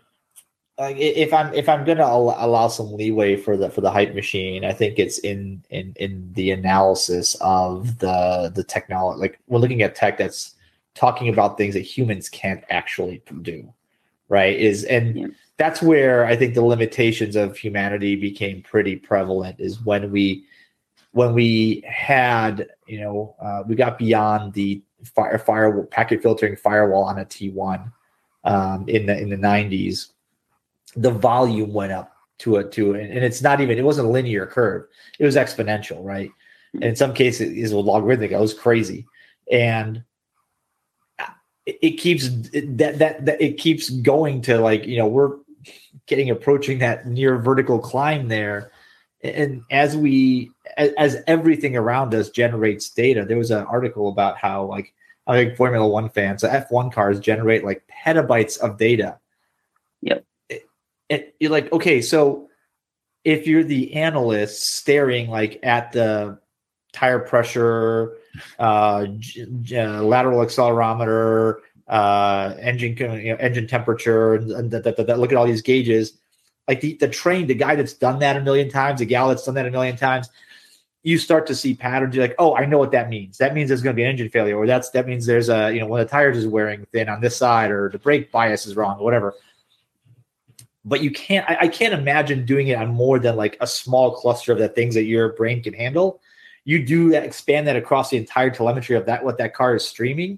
[0.80, 4.66] like if I'm if I'm gonna allow some leeway for the for the hype machine,
[4.66, 9.20] I think it's in in in the analysis of the the technology.
[9.20, 10.56] Like we're looking at tech that's
[10.96, 13.72] talking about things that humans can't actually do,
[14.28, 14.58] right?
[14.58, 15.28] Is and yeah
[15.60, 19.60] that's where I think the limitations of humanity became pretty prevalent.
[19.60, 20.46] Is when we
[21.12, 27.04] when we had you know uh, we got beyond the fire firewall packet filtering firewall
[27.04, 27.92] on a T1
[28.46, 30.12] um, in the in the 90s,
[30.96, 34.46] the volume went up to a to and it's not even it wasn't a linear
[34.46, 34.88] curve;
[35.20, 36.32] it was exponential, right?
[36.76, 38.32] And in some cases, it was logarithmic.
[38.32, 39.06] It was crazy,
[39.52, 40.04] and
[41.66, 45.36] it, keeps that, that that it keeps going to like you know we're
[46.08, 48.72] getting approaching that near vertical climb there.
[49.22, 54.64] And as we as, everything around us generates data there was an article about how
[54.64, 54.94] like
[55.28, 59.20] i think formula one fans so f1 cars generate like petabytes of data.
[60.02, 60.26] Yep.
[60.50, 60.70] It,
[61.10, 62.50] it, you're like okay so
[63.26, 66.40] if you're the analyst staring like at the
[66.94, 68.16] tire pressure
[68.58, 71.58] uh, j- j- lateral accelerometer
[71.90, 75.64] uh, engine you know, engine temperature and, and that, that, that, look at all these
[75.64, 76.14] gauges.
[76.68, 79.44] Like the, the train, the guy that's done that a million times, the gal that's
[79.44, 80.30] done that a million times,
[81.02, 82.16] you start to see patterns.
[82.16, 83.40] You're like, oh, I know what that means.
[83.40, 85.74] That means there's going to be an engine failure, or that's that means there's a
[85.74, 88.32] you know one of the tires is wearing thin on this side, or the brake
[88.32, 89.34] bias is wrong, or whatever.
[90.86, 91.50] But you can't.
[91.50, 94.68] I, I can't imagine doing it on more than like a small cluster of the
[94.68, 96.22] things that your brain can handle.
[96.66, 99.88] You do that, expand that across the entire telemetry of that what that car is
[99.88, 100.38] streaming.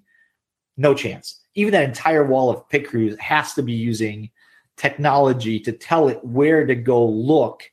[0.78, 4.30] No chance even that entire wall of pit crews has to be using
[4.78, 7.70] technology to tell it where to go look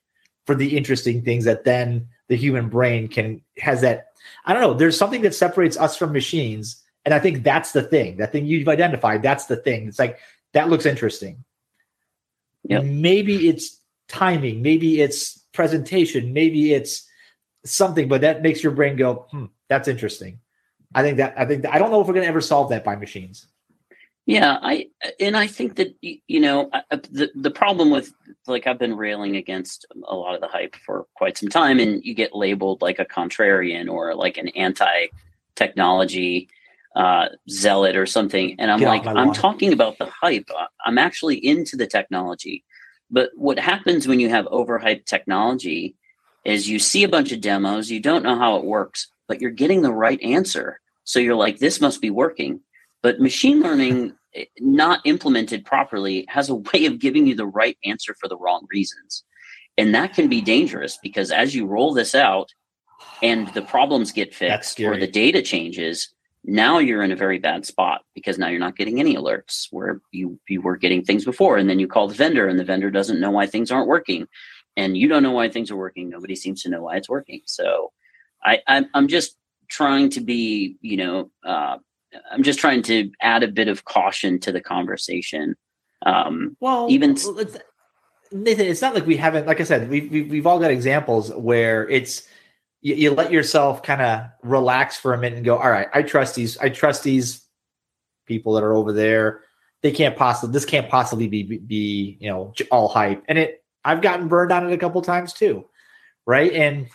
[0.47, 4.09] for the interesting things that then the human brain can has that
[4.45, 7.83] i don't know there's something that separates us from machines and i think that's the
[7.83, 9.89] thing that thing you've identified that's the thing.
[9.89, 10.19] It's like
[10.53, 11.45] that looks interesting.
[12.65, 12.85] Yep.
[12.85, 17.09] maybe it's timing maybe it's presentation maybe it's
[17.65, 20.41] something but that makes your brain go hmm, that's interesting.
[20.95, 22.71] I think that i think that, i don't know if we're going to ever solve
[22.71, 23.47] that by machines
[24.29, 24.89] yeah, I
[25.19, 28.13] and I think that you know the the problem with
[28.47, 32.05] like I've been railing against a lot of the hype for quite some time, and
[32.05, 35.07] you get labeled like a contrarian or like an anti
[35.55, 36.51] technology
[36.95, 40.51] uh, zealot or something, and I'm get like I'm talking about the hype.
[40.85, 42.65] I'm actually into the technology,
[43.11, 45.97] but what happens when you have overhyped technology
[46.45, 49.51] is you see a bunch of demos, you don't know how it works, but you're
[49.51, 52.61] getting the right answer, so you're like, this must be working.
[53.03, 54.15] But machine learning
[54.61, 58.67] not implemented properly has a way of giving you the right answer for the wrong
[58.73, 59.25] reasons.
[59.77, 62.51] And that can be dangerous because as you roll this out
[63.23, 66.13] and the problems get fixed or the data changes,
[66.45, 70.01] now you're in a very bad spot because now you're not getting any alerts where
[70.13, 71.59] you, you were getting things before.
[71.59, 74.27] And then you call the vendor and the vendor doesn't know why things aren't working.
[74.77, 76.09] And you don't know why things are working.
[76.09, 77.43] Nobody seems to know why it's working.
[77.47, 77.93] So
[78.43, 79.37] I, I'm, I'm just
[79.69, 81.79] trying to be, you know, uh,
[82.31, 85.57] I'm just trying to add a bit of caution to the conversation.
[86.05, 87.27] Um, well, even it's,
[88.33, 89.47] Nathan, it's not like we haven't.
[89.47, 92.27] Like I said, we've we've, we've all got examples where it's
[92.81, 96.03] you, you let yourself kind of relax for a minute and go, all right, I
[96.03, 96.59] trust these.
[96.59, 97.45] I trust these
[98.27, 99.43] people that are over there.
[99.83, 100.53] They can't possibly.
[100.53, 103.25] This can't possibly be be, be you know all hype.
[103.29, 105.67] And it, I've gotten burned on it a couple times too,
[106.27, 106.53] right?
[106.53, 106.89] And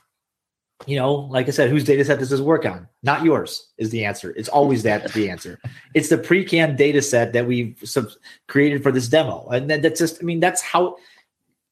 [0.85, 2.87] you know, like I said, whose data set does this work on?
[3.01, 4.31] Not yours is the answer.
[4.31, 5.59] It's always that the answer.
[5.93, 8.09] It's the pre-canned data set that we've sub-
[8.47, 9.47] created for this demo.
[9.49, 10.97] And then that's just, I mean, that's how,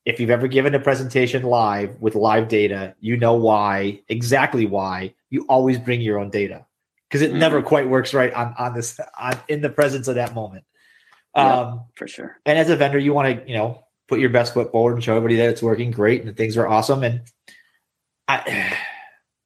[0.05, 5.15] if you've ever given a presentation live with live data, you know why, exactly why
[5.31, 6.65] you always bring your own data
[7.09, 7.39] because it mm-hmm.
[7.39, 10.63] never quite works right on, on this, on, in the presence of that moment.
[11.33, 12.39] Um, for sure.
[12.45, 15.03] And as a vendor, you want to, you know, put your best foot forward and
[15.03, 17.03] show everybody that it's working great and things are awesome.
[17.03, 17.21] And
[18.27, 18.77] I,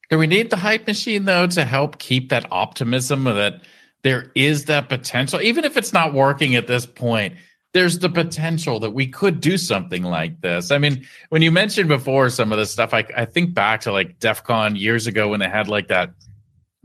[0.10, 3.62] do we need the hype machine though to help keep that optimism that
[4.04, 7.36] there is that potential, even if it's not working at this point?
[7.74, 10.72] There's the potential that we could do something like this.
[10.72, 13.92] I mean, when you mentioned before some of this stuff, I, I think back to
[13.92, 16.12] like DEF CON years ago when they had like that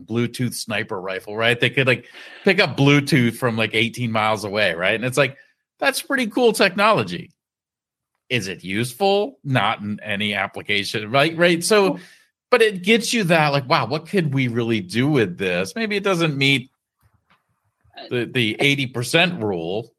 [0.05, 1.61] Bluetooth sniper rifle, right?
[1.61, 2.07] They could like
[2.45, 4.95] pick up Bluetooth from like 18 miles away, right?
[4.95, 5.37] And it's like,
[5.79, 7.31] that's pretty cool technology.
[8.29, 9.39] Is it useful?
[9.43, 11.37] Not in any application, right?
[11.37, 11.65] Right.
[11.65, 11.99] So,
[12.51, 15.97] but it gets you that like wow what could we really do with this maybe
[15.97, 16.71] it doesn't meet
[18.09, 19.93] the the eighty percent rule.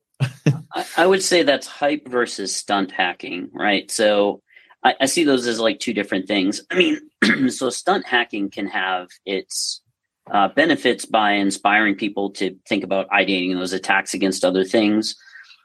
[0.74, 3.90] I, I, would say that's hype versus stunt hacking, right?
[3.90, 4.42] So
[4.84, 6.62] I, I see those as like two different things.
[6.70, 9.82] I mean, so stunt hacking can have its
[10.30, 15.16] uh, benefits by inspiring people to think about ideating those attacks against other things.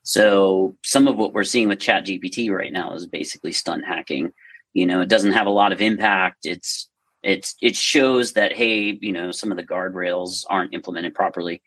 [0.04, 4.32] So some of what we're seeing with Chat GPT right now is basically stunt hacking.
[4.76, 6.44] You know, it doesn't have a lot of impact.
[6.44, 6.90] It's
[7.22, 11.62] it's it shows that hey, you know, some of the guardrails aren't implemented properly.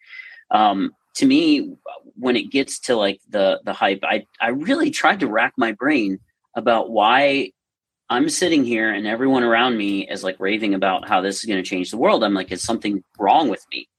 [0.52, 1.74] Um, to me,
[2.16, 5.72] when it gets to like the the hype, I I really tried to rack my
[5.72, 6.20] brain
[6.56, 7.52] about why
[8.12, 11.64] I'm sitting here and everyone around me is like raving about how this is going
[11.64, 12.24] to change the world.
[12.24, 13.90] I'm like, is something wrong with me?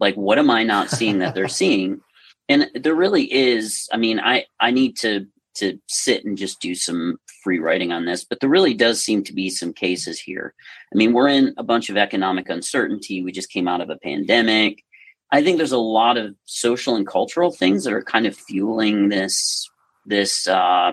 [0.00, 2.00] Like, what am I not seeing that they're seeing?
[2.48, 3.88] And there really is.
[3.92, 8.04] I mean, I I need to to sit and just do some free writing on
[8.04, 10.54] this, but there really does seem to be some cases here.
[10.92, 13.22] I mean, we're in a bunch of economic uncertainty.
[13.22, 14.84] We just came out of a pandemic.
[15.30, 19.08] I think there's a lot of social and cultural things that are kind of fueling
[19.08, 19.68] this
[20.06, 20.92] this uh,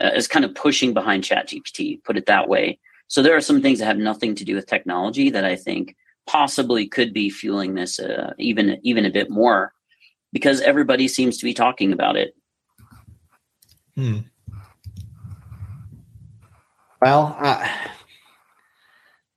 [0.00, 2.78] uh, is kind of pushing behind ChatGPT, put it that way.
[3.08, 5.96] So there are some things that have nothing to do with technology that I think
[6.26, 9.72] possibly could be fueling this uh, even even a bit more
[10.32, 12.34] because everybody seems to be talking about it.
[13.96, 14.18] Hmm.
[17.00, 17.66] Well, uh,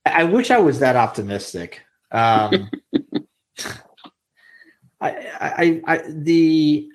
[0.04, 1.82] I wish I was that optimistic.
[2.10, 2.70] Um,
[5.00, 6.88] I, I, I, the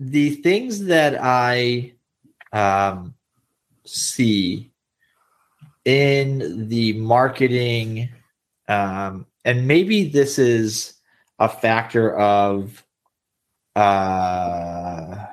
[0.00, 1.92] the things that I
[2.52, 3.14] um,
[3.84, 4.72] see
[5.84, 8.10] in the marketing,
[8.68, 10.94] um, and maybe this is
[11.38, 12.84] a factor of,
[13.76, 15.26] uh,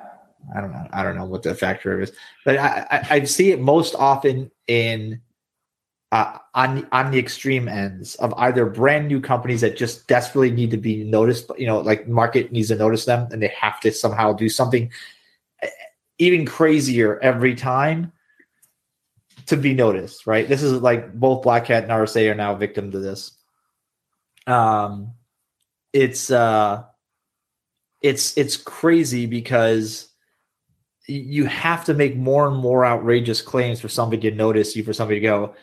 [0.54, 2.12] I don't know, I don't know what the factor is,
[2.44, 5.20] but I, I, I see it most often in
[6.10, 10.70] uh, on on the extreme ends of either brand new companies that just desperately need
[10.70, 11.50] to be noticed.
[11.56, 14.90] You know, like market needs to notice them, and they have to somehow do something
[16.18, 18.12] even crazier every time
[19.46, 20.48] to be noticed, right?
[20.48, 23.32] This is like both Black Hat and RSA are now victim to this.
[24.46, 25.14] Um,
[25.92, 26.84] it's uh,
[28.00, 30.08] it's it's crazy because
[31.06, 34.92] you have to make more and more outrageous claims for somebody to notice you, for
[34.92, 35.54] somebody to go,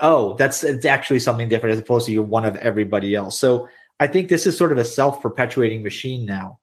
[0.00, 3.38] oh, that's it's actually something different as opposed to you're one of everybody else.
[3.38, 6.58] So I think this is sort of a self perpetuating machine now.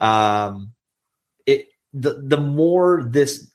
[0.00, 0.72] Um,
[1.92, 3.50] the the more this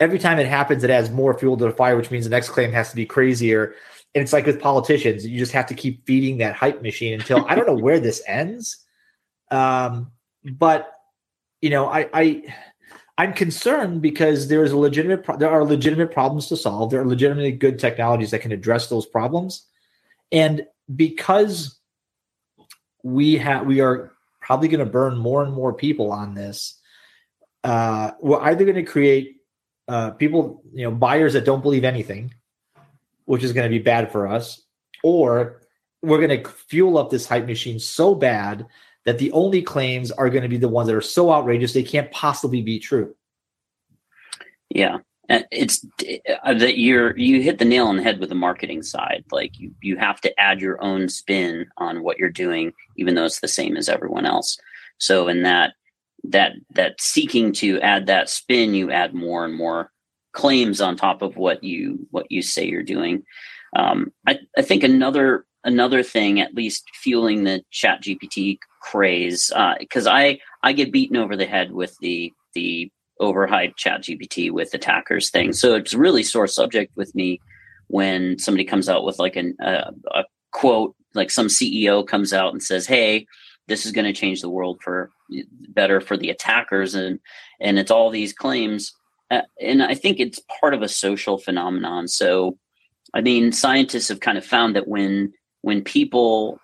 [0.00, 2.50] every time it happens, it adds more fuel to the fire, which means the next
[2.50, 3.74] claim has to be crazier.
[4.14, 7.44] And it's like with politicians, you just have to keep feeding that hype machine until
[7.48, 8.78] I don't know where this ends.
[9.50, 10.10] Um,
[10.44, 10.92] but
[11.60, 12.54] you know, I, I
[13.18, 16.90] I'm concerned because there is a legitimate pro- there are legitimate problems to solve.
[16.90, 19.66] There are legitimately good technologies that can address those problems,
[20.32, 21.78] and because
[23.02, 26.78] we have we are probably going to burn more and more people on this
[27.66, 29.38] uh, we're either going to create
[29.88, 32.32] uh, people, you know, buyers that don't believe anything,
[33.24, 34.62] which is going to be bad for us,
[35.02, 35.62] or
[36.00, 38.66] we're going to fuel up this hype machine so bad
[39.06, 41.82] that the only claims are going to be the ones that are so outrageous they
[41.82, 43.14] can't possibly be true.
[44.68, 45.86] Yeah, it's
[46.44, 49.24] uh, that you're you hit the nail on the head with the marketing side.
[49.30, 53.24] Like you you have to add your own spin on what you're doing, even though
[53.24, 54.58] it's the same as everyone else.
[54.98, 55.74] So in that
[56.24, 59.92] that that seeking to add that spin, you add more and more
[60.32, 63.22] claims on top of what you what you say you're doing.
[63.74, 70.06] Um, I, I think another another thing, at least fueling the Chat GPT craze, because
[70.06, 74.72] uh, I I get beaten over the head with the the overhyped Chat GPT with
[74.72, 75.52] attackers thing.
[75.52, 77.40] So it's really sore subject with me
[77.88, 82.52] when somebody comes out with like an, uh, a quote, like some CEO comes out
[82.52, 83.26] and says, "Hey,
[83.68, 85.10] this is going to change the world for
[85.68, 87.18] better for the attackers and
[87.60, 88.92] and it's all these claims
[89.30, 92.56] uh, and i think it's part of a social phenomenon so
[93.14, 95.32] i mean scientists have kind of found that when
[95.66, 96.60] when people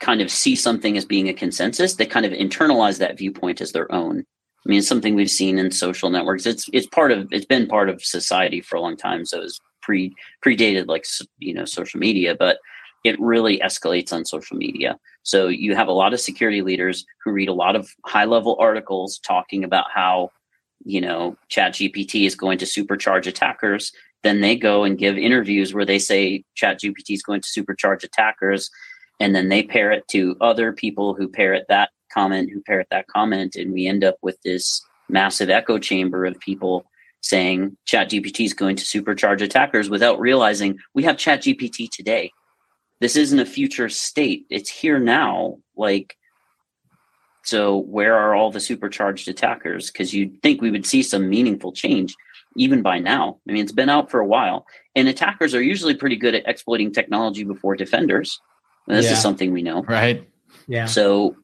[0.00, 3.72] kind of see something as being a consensus they kind of internalize that viewpoint as
[3.72, 7.28] their own i mean it's something we've seen in social networks it's it's part of
[7.32, 11.04] it's been part of society for a long time so it's pre predated like
[11.38, 12.58] you know social media but
[13.04, 14.98] it really escalates on social media.
[15.22, 18.56] So you have a lot of security leaders who read a lot of high level
[18.60, 20.30] articles talking about how,
[20.84, 23.92] you know, Chat GPT is going to supercharge attackers.
[24.22, 28.04] Then they go and give interviews where they say Chat GPT is going to supercharge
[28.04, 28.70] attackers.
[29.18, 33.06] And then they pair it to other people who parrot that comment, who parrot that
[33.06, 33.56] comment.
[33.56, 36.84] And we end up with this massive echo chamber of people
[37.22, 42.32] saying Chat GPT is going to supercharge attackers without realizing we have Chat GPT today
[43.00, 46.16] this isn't a future state it's here now like
[47.42, 49.90] So where are all the supercharged attackers?
[49.90, 52.14] Because you'd think we would see some meaningful change
[52.56, 53.38] even by now.
[53.48, 56.48] I mean, it's been out for a while, and attackers are usually pretty good at
[56.48, 58.40] exploiting technology before defenders.
[58.88, 59.12] And this yeah.
[59.12, 60.28] is something we know, right?
[60.66, 60.86] Yeah.
[60.86, 61.36] So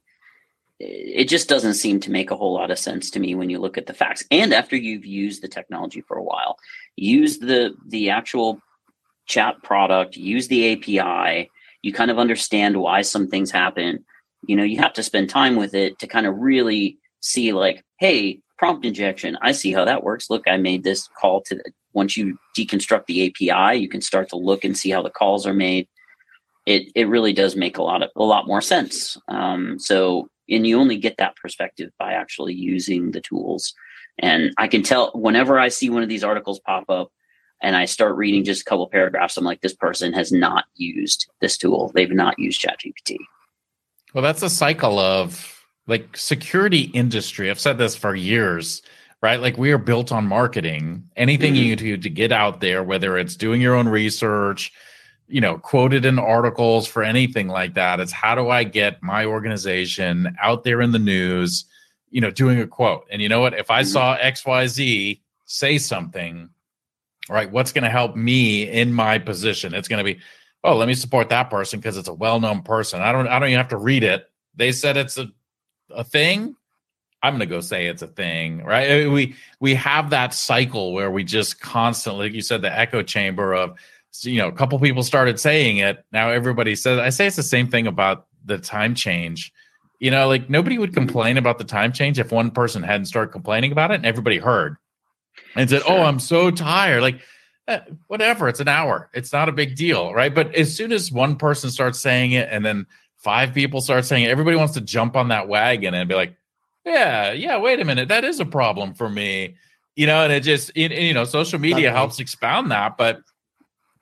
[0.81, 0.87] eh,
[1.23, 3.59] it just doesn't seem to make a whole lot of sense to me when you
[3.59, 4.25] look at the facts.
[4.31, 6.59] And after you've used the technology for a while,
[6.97, 8.61] use the the actual
[9.27, 11.51] chat product, use the API,
[11.83, 14.05] you kind of understand why some things happen.
[14.47, 17.85] You know, you have to spend time with it to kind of really see like,
[17.99, 19.37] hey, prompt injection.
[19.43, 20.31] I see how that works.
[20.31, 24.37] Look, I made this call to once you deconstruct the API, you can start to
[24.37, 25.89] look and see how the calls are made.
[26.67, 29.17] It it really does make a lot of a lot more sense.
[29.29, 33.75] Um, so and you only get that perspective by actually using the tools.
[34.19, 37.11] And I can tell whenever I see one of these articles pop up
[37.63, 41.29] and I start reading just a couple paragraphs, I'm like, this person has not used
[41.41, 41.91] this tool.
[41.95, 43.17] They've not used ChatGPT.
[44.15, 45.56] Well, that's a cycle of
[45.87, 47.51] like security industry.
[47.51, 48.83] I've said this for years,
[49.23, 49.41] right?
[49.41, 51.09] Like we are built on marketing.
[51.17, 51.65] Anything mm-hmm.
[51.65, 54.73] you do to get out there, whether it's doing your own research,
[55.29, 58.01] you know, quoted in articles for anything like that.
[58.01, 61.65] It's how do I get my organization out there in the news,
[62.11, 63.07] you know, doing a quote.
[63.11, 63.55] And you know what?
[63.55, 63.91] If I mm-hmm.
[63.91, 66.51] saw XYZ say something,
[67.29, 69.75] right, what's going to help me in my position?
[69.75, 70.21] It's going to be,
[70.63, 73.01] oh, let me support that person because it's a well-known person.
[73.01, 74.29] I don't I don't even have to read it.
[74.55, 75.29] They said it's a
[75.91, 76.57] a thing.
[77.23, 79.11] I'm going to go say it's a thing, right?
[79.11, 83.55] We we have that cycle where we just constantly, like you said, the echo chamber
[83.55, 83.77] of
[84.23, 86.05] you know, a couple people started saying it.
[86.13, 89.53] Now everybody says, I say it's the same thing about the time change.
[89.99, 93.33] You know, like nobody would complain about the time change if one person hadn't started
[93.33, 94.77] complaining about it and everybody heard
[95.55, 95.99] and said, oh, sure.
[95.99, 97.03] Oh, I'm so tired.
[97.03, 97.21] Like,
[97.69, 99.11] eh, whatever, it's an hour.
[99.15, 100.13] It's not a big deal.
[100.13, 100.35] Right.
[100.35, 102.87] But as soon as one person starts saying it and then
[103.27, 106.37] five people start saying it, everybody wants to jump on that wagon and be like,
[106.85, 108.07] yeah, yeah, wait a minute.
[108.07, 109.57] That is a problem for me.
[109.97, 112.97] You know, and it just, it, you know, social media helps expound that.
[112.97, 113.19] But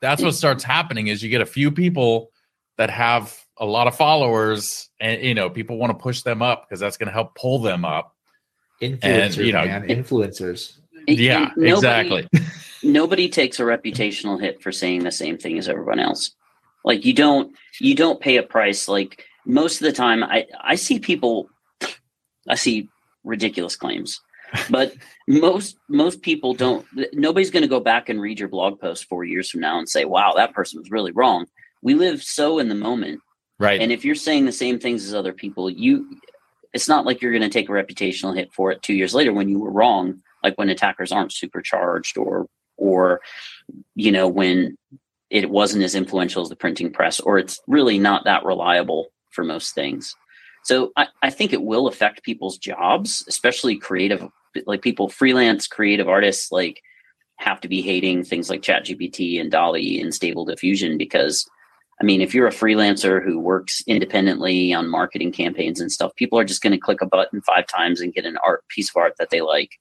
[0.03, 2.33] that's what starts happening is you get a few people
[2.77, 6.69] that have a lot of followers and you know people want to push them up
[6.69, 8.17] because that's going to help pull them up
[8.83, 12.29] influencers and, you know man, influencers yeah nobody, exactly
[12.83, 16.33] nobody takes a reputational hit for saying the same thing as everyone else
[16.85, 18.89] like you don't you don't pay a price.
[18.89, 21.49] Like most of the time i i see people
[22.49, 22.89] i see
[23.25, 24.21] ridiculous claims.
[24.71, 24.95] But
[25.29, 29.25] most most people don't nobody's going to go back and read your blog post four
[29.25, 31.47] years from now and say wow that person was really wrong.
[31.83, 33.21] We live so in the moment.
[33.59, 33.81] Right.
[33.81, 36.21] And if you're saying the same things as other people you
[36.73, 39.33] it's not like you're going to take a reputational hit for it two years later
[39.33, 43.21] when you were wrong like when attackers aren't supercharged or or
[43.95, 44.77] you know when
[45.35, 49.43] it wasn't as influential as the printing press or it's really not that reliable for
[49.43, 50.15] most things.
[50.63, 54.27] So I, I think it will affect people's jobs especially creative
[54.67, 56.81] like people freelance creative artists like
[57.37, 61.45] have to be hating things like chat gpt and DALL-E and stable diffusion because
[62.01, 66.39] i mean if you're a freelancer who works independently on marketing campaigns and stuff people
[66.39, 68.97] are just going to click a button five times and get an art piece of
[68.97, 69.73] art that they like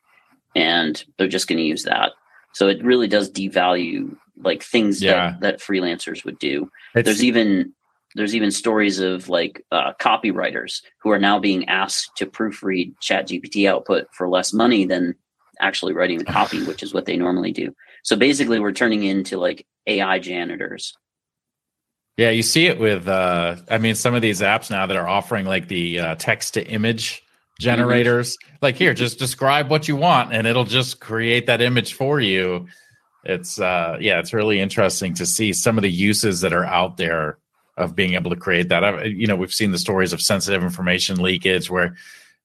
[0.55, 2.13] and they're just going to use that
[2.53, 5.31] so it really does devalue like things yeah.
[5.31, 6.71] that, that freelancers would do.
[6.95, 7.73] It's, there's even
[8.15, 13.27] there's even stories of like uh, copywriters who are now being asked to proofread chat
[13.27, 15.15] gpt output for less money than
[15.59, 17.75] actually writing the copy which is what they normally do.
[18.03, 20.95] So basically we're turning into like ai janitors.
[22.17, 25.07] Yeah you see it with uh i mean some of these apps now that are
[25.07, 27.23] offering like the uh, text to image
[27.59, 32.19] generators like here just describe what you want and it'll just create that image for
[32.19, 32.65] you
[33.23, 36.97] it's uh yeah it's really interesting to see some of the uses that are out
[36.97, 37.37] there
[37.77, 38.83] of being able to create that.
[38.83, 41.95] I, you know, we've seen the stories of sensitive information leakage where,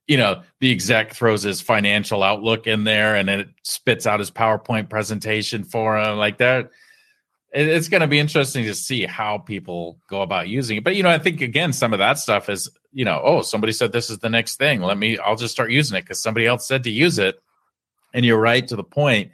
[0.07, 4.31] you know, the exec throws his financial outlook in there and it spits out his
[4.31, 6.71] PowerPoint presentation for him like that.
[7.53, 10.85] It's going to be interesting to see how people go about using it.
[10.85, 13.73] But, you know, I think again, some of that stuff is, you know, oh, somebody
[13.73, 14.83] said this is the next thing.
[14.83, 17.41] Let me, I'll just start using it because somebody else said to use it.
[18.15, 19.33] And you're right to the point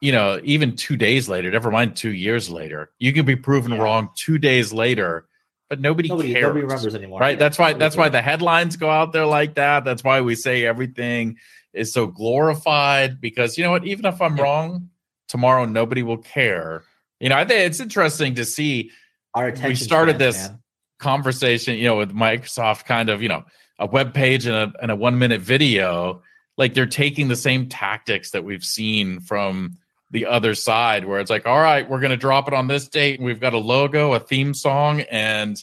[0.00, 3.72] you know, even two days later, never mind two years later, you can be proven
[3.72, 3.78] yeah.
[3.78, 5.26] wrong two days later
[5.68, 6.42] but nobody, nobody cares.
[6.44, 7.20] Nobody remembers anymore.
[7.20, 7.32] Right.
[7.32, 7.72] Yeah, that's why.
[7.74, 8.04] That's cares.
[8.04, 9.84] why the headlines go out there like that.
[9.84, 11.36] That's why we say everything
[11.74, 13.86] is so glorified because you know what?
[13.86, 14.42] Even if I'm yeah.
[14.42, 14.90] wrong
[15.28, 16.84] tomorrow, nobody will care.
[17.20, 18.90] You know, I think it's interesting to see.
[19.34, 20.62] Our we started this man.
[20.98, 23.44] conversation, you know, with Microsoft, kind of, you know,
[23.78, 26.22] a web page and a and a one minute video.
[26.56, 29.78] Like they're taking the same tactics that we've seen from
[30.10, 32.88] the other side where it's like all right we're going to drop it on this
[32.88, 35.62] date we've got a logo a theme song and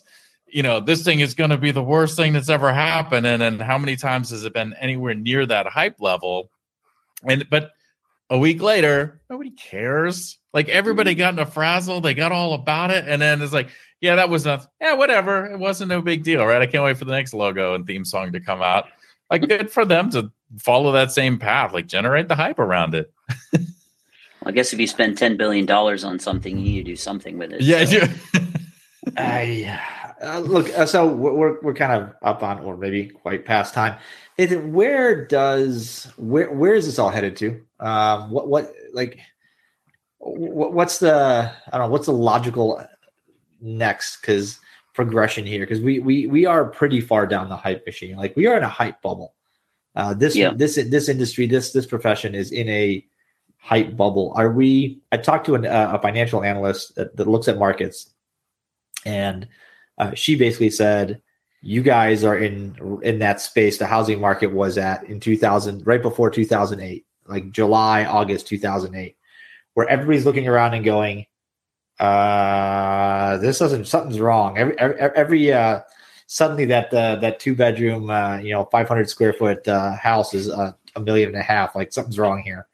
[0.56, 3.28] you know, this thing is going to be the worst thing that's ever happened.
[3.28, 6.49] And then how many times has it been anywhere near that hype level?
[7.26, 7.72] And, but
[8.30, 10.38] a week later, nobody cares.
[10.56, 11.20] Like everybody mm-hmm.
[11.20, 13.06] got in a frazzle, they got all about it.
[13.08, 15.45] And then it's like, yeah, that was a, yeah, whatever.
[15.45, 16.62] It wasn't no big deal, right?
[16.62, 18.86] I can't wait for the next logo and theme song to come out.
[19.30, 23.12] Like, good for them to follow that same path, like generate the hype around it.
[24.45, 27.51] I guess if you spend $10 billion on something, you need to do something with
[27.51, 27.62] it.
[27.62, 27.84] Yeah.
[27.84, 28.08] So.
[29.18, 29.80] I,
[30.24, 33.97] uh, look, uh, so we're, we're kind of up on, or maybe quite past time.
[34.38, 37.62] Is it, where does, where, where is this all headed to?
[37.82, 39.34] Um, what, what, like, what,
[40.20, 42.86] what's the, I don't know, what's the logical
[43.61, 44.22] next?
[44.22, 44.59] Because
[44.93, 48.16] progression here, because we, we, we are pretty far down the hype machine.
[48.16, 49.34] Like, we are in a hype bubble.
[49.95, 50.51] Uh, this, yeah.
[50.55, 53.05] this, this industry, this, this profession is in a,
[53.66, 54.32] hype bubble.
[54.36, 54.99] Are we?
[55.11, 58.13] I talked to an, uh, a financial analyst that, that, looks at markets,
[59.05, 59.47] and
[59.97, 61.22] uh, she basically said,
[61.61, 63.78] "You guys are in in that space.
[63.78, 69.18] The housing market was at in 2000, right before 2008, like July, August 2008,
[69.76, 71.28] where everybody's looking around and going,
[71.99, 74.57] uh, this doesn't something's wrong.
[74.57, 75.82] Every every, every uh,
[76.28, 80.49] suddenly that uh, that two bedroom, uh, you know, 500 square foot uh, house is
[80.49, 81.76] uh, a million and a half.
[81.76, 82.67] Like something's wrong here."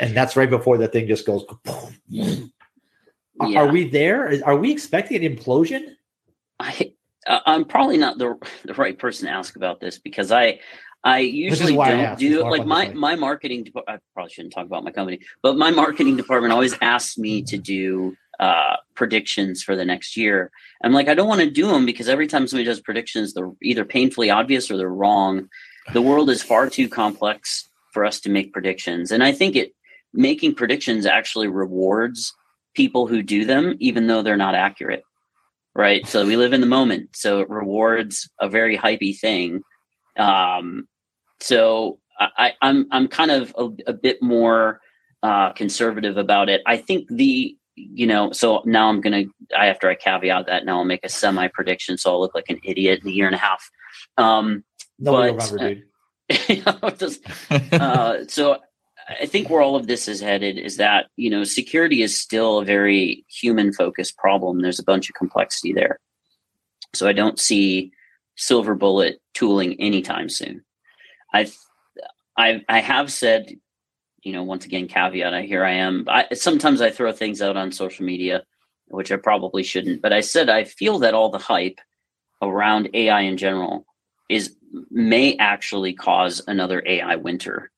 [0.00, 1.44] and that's right before the thing just goes.
[3.46, 3.60] Yeah.
[3.60, 4.34] Are we there?
[4.44, 5.94] Are we expecting an implosion?
[6.58, 6.92] I
[7.28, 10.58] I'm probably not the the right person to ask about this because I
[11.04, 13.66] I usually don't do like my my marketing.
[13.86, 17.56] I probably shouldn't talk about my company, but my marketing department always asks me to
[17.56, 20.50] do uh, predictions for the next year.
[20.82, 23.52] I'm like, I don't want to do them because every time somebody does predictions, they're
[23.62, 25.48] either painfully obvious or they're wrong.
[25.92, 29.72] The world is far too complex for us to make predictions, and I think it
[30.12, 32.32] making predictions actually rewards
[32.74, 35.04] people who do them, even though they're not accurate.
[35.74, 36.06] Right.
[36.08, 37.10] So we live in the moment.
[37.14, 39.62] So it rewards a very hypey thing.
[40.18, 40.88] Um,
[41.40, 44.80] so I, am I'm, I'm kind of a, a bit more
[45.22, 46.62] uh, conservative about it.
[46.66, 49.24] I think the you know so now I'm gonna
[49.56, 52.48] I after I caveat that now I'll make a semi prediction so I'll look like
[52.48, 53.70] an idiot in a year and a half.
[54.16, 54.64] Um,
[54.98, 55.84] no but, remember, dude.
[57.72, 58.58] uh, so
[59.08, 62.58] I think where all of this is headed is that, you know, security is still
[62.58, 64.60] a very human focused problem.
[64.60, 65.98] There's a bunch of complexity there.
[66.94, 67.92] So I don't see
[68.38, 70.64] silver bullet tooling anytime soon.
[71.34, 71.54] I've,
[72.36, 73.52] I, I have said,
[74.22, 76.06] you know, once again, caveat, I here I am.
[76.08, 78.44] I, sometimes I throw things out on social media,
[78.86, 81.80] which I probably shouldn't, but I said, I feel that all the hype
[82.40, 83.84] around AI in general
[84.30, 84.54] is
[84.90, 87.70] may actually cause another AI winter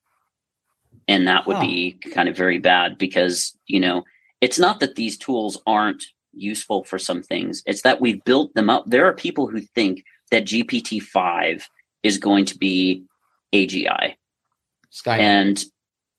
[1.07, 1.61] and that would oh.
[1.61, 4.03] be kind of very bad because you know
[4.39, 6.03] it's not that these tools aren't
[6.33, 10.03] useful for some things it's that we've built them up there are people who think
[10.31, 11.63] that gpt-5
[12.03, 13.03] is going to be
[13.53, 14.15] agi
[14.89, 15.17] Sky.
[15.17, 15.63] and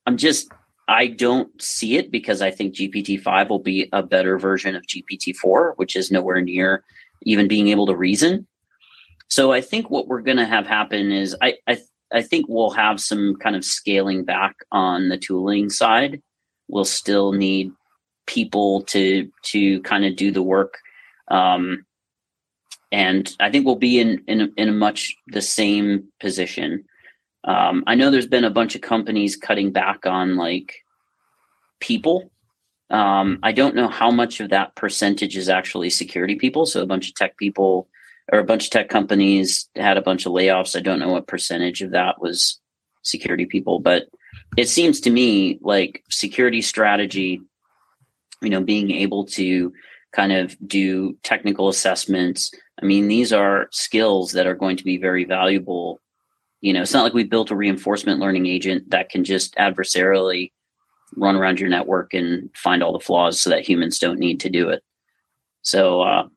[0.06, 0.50] i'm just
[0.88, 5.72] i don't see it because i think gpt-5 will be a better version of gpt-4
[5.76, 6.84] which is nowhere near
[7.22, 8.46] even being able to reason
[9.28, 11.78] so i think what we're going to have happen is i i
[12.12, 16.22] I think we'll have some kind of scaling back on the tooling side.
[16.68, 17.72] We'll still need
[18.26, 20.78] people to to kind of do the work,
[21.28, 21.84] um,
[22.92, 26.84] and I think we'll be in in in a much the same position.
[27.44, 30.84] Um, I know there's been a bunch of companies cutting back on like
[31.80, 32.30] people.
[32.90, 36.66] Um, I don't know how much of that percentage is actually security people.
[36.66, 37.88] So a bunch of tech people
[38.30, 40.76] or a bunch of tech companies had a bunch of layoffs.
[40.76, 42.60] I don't know what percentage of that was
[43.02, 44.08] security people, but
[44.56, 47.40] it seems to me like security strategy,
[48.42, 49.72] you know, being able to
[50.12, 52.52] kind of do technical assessments.
[52.80, 56.00] I mean, these are skills that are going to be very valuable.
[56.60, 60.52] You know, it's not like we built a reinforcement learning agent that can just adversarially
[61.16, 64.50] run around your network and find all the flaws so that humans don't need to
[64.50, 64.82] do it.
[65.62, 66.28] So uh,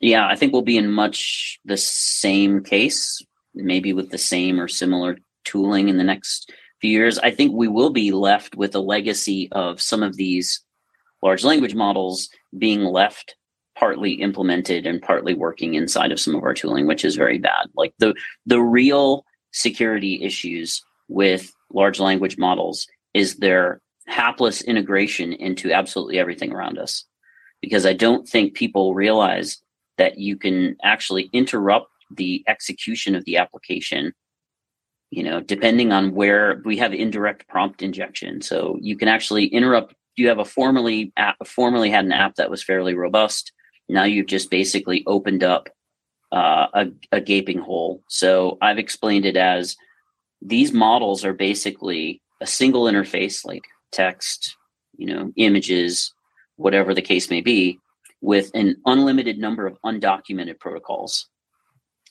[0.00, 3.22] yeah, I think we'll be in much the same case,
[3.54, 7.18] maybe with the same or similar tooling in the next few years.
[7.18, 10.60] I think we will be left with a legacy of some of these
[11.22, 13.34] large language models being left
[13.78, 17.68] partly implemented and partly working inside of some of our tooling, which is very bad.
[17.74, 18.14] Like the
[18.46, 26.52] the real security issues with large language models is their hapless integration into absolutely everything
[26.52, 27.04] around us.
[27.60, 29.62] Because I don't think people realize
[29.96, 34.14] that you can actually interrupt the execution of the application
[35.10, 39.94] you know depending on where we have indirect prompt injection so you can actually interrupt
[40.16, 43.52] you have a formerly app formerly had an app that was fairly robust
[43.88, 45.68] now you've just basically opened up
[46.32, 48.02] uh, a, a gaping hole.
[48.08, 49.76] So I've explained it as
[50.42, 54.56] these models are basically a single interface, like text,
[54.96, 56.12] you know, images,
[56.56, 57.78] whatever the case may be,
[58.20, 61.26] with an unlimited number of undocumented protocols.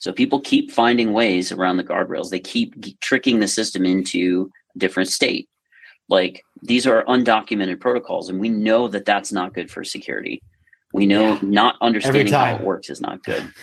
[0.00, 2.30] So people keep finding ways around the guardrails.
[2.30, 5.48] They keep tricking the system into a different state.
[6.08, 10.40] Like these are undocumented protocols, and we know that that's not good for security.
[10.92, 11.38] We know yeah.
[11.42, 13.52] not understanding how it works is not good.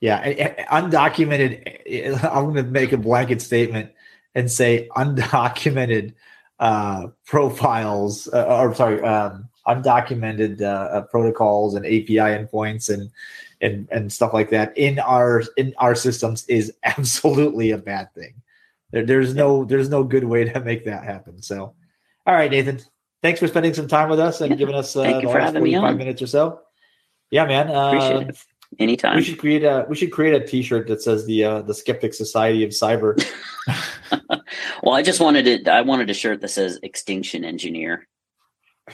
[0.00, 2.22] Yeah, undocumented.
[2.24, 3.90] I'm going to make a blanket statement
[4.32, 6.14] and say undocumented
[6.60, 13.10] uh, profiles, uh, or sorry, um, undocumented uh, uh protocols and API endpoints and
[13.60, 18.34] and and stuff like that in our in our systems is absolutely a bad thing.
[18.90, 21.42] There, there's no there's no good way to make that happen.
[21.42, 21.74] So,
[22.26, 22.80] all right, Nathan,
[23.22, 24.56] thanks for spending some time with us and yeah.
[24.56, 26.60] giving us uh, the last 45 minutes or so.
[27.30, 27.68] Yeah, man.
[27.68, 28.30] Uh,
[28.78, 29.16] Anytime.
[29.16, 32.12] We should create a we should create a T-shirt that says the uh, the Skeptic
[32.12, 33.18] Society of Cyber.
[34.82, 35.66] well, I just wanted it.
[35.66, 38.06] I wanted a shirt that says Extinction Engineer.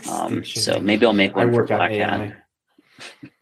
[0.08, 2.36] Um, so maybe I'll make one I work for Black Hat.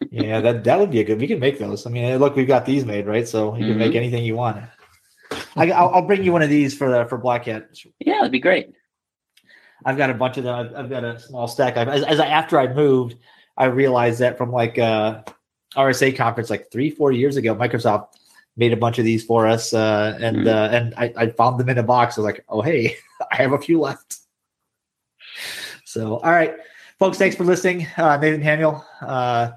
[0.09, 1.19] yeah, that that would be a good.
[1.19, 1.85] We can make those.
[1.85, 3.27] I mean, look, we've got these made, right?
[3.27, 3.69] So you mm-hmm.
[3.69, 3.97] can make mm-hmm.
[3.97, 4.63] anything you want.
[5.55, 7.69] I, will bring you one of these for uh, for Black Hat.
[7.99, 8.73] Yeah, that'd be great.
[9.85, 10.55] I've got a bunch of them.
[10.55, 11.77] I've, I've got a small stack.
[11.77, 13.15] I've, as, as I, after I moved,
[13.57, 15.23] I realized that from like uh,
[15.75, 18.07] RSA conference like three, four years ago, Microsoft
[18.55, 20.47] made a bunch of these for us, uh, and mm-hmm.
[20.47, 22.17] uh, and I, I, found them in a box.
[22.17, 22.95] I was like, oh hey,
[23.31, 24.17] I have a few left.
[25.85, 26.55] So all right,
[26.99, 27.87] folks, thanks for listening.
[27.97, 29.51] Uh, Nathan Hamiel uh,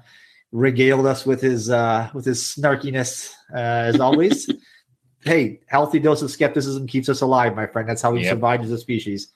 [0.51, 4.49] regaled us with his uh, with his snarkiness uh, as always.
[5.23, 7.87] hey, healthy dose of skepticism keeps us alive, my friend.
[7.87, 8.33] That's how we yep.
[8.33, 9.29] survived as a species.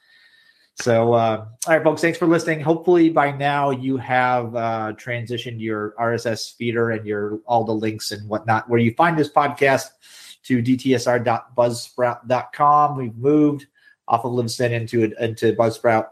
[0.76, 2.61] So, uh, all right, folks, thanks for listening.
[2.61, 8.11] Hopefully, by now you have uh, transitioned your RSS feeder and your all the links
[8.11, 9.89] and whatnot where you find this podcast
[10.43, 12.97] to dtsr.buzzsprout.com.
[12.97, 13.67] We've moved
[14.07, 16.07] off of Libsyn into into Buzzsprout.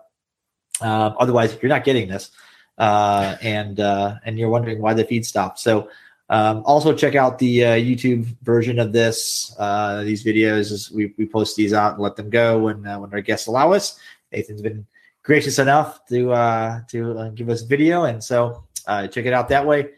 [0.82, 2.30] Uh, otherwise, you're not getting this,
[2.78, 5.58] uh, and uh, and you're wondering why the feed stopped.
[5.60, 5.90] So.
[6.32, 9.52] Um, also, check out the uh, YouTube version of this.
[9.58, 13.12] Uh, these videos, we, we post these out and let them go when uh, when
[13.12, 13.98] our guests allow us.
[14.32, 14.86] Nathan's been
[15.24, 19.50] gracious enough to uh, to uh, give us video, and so uh, check it out
[19.50, 19.90] that way.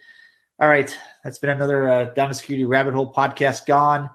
[0.60, 4.10] All right, that's been another uh, Down the Security Rabbit Hole podcast gone.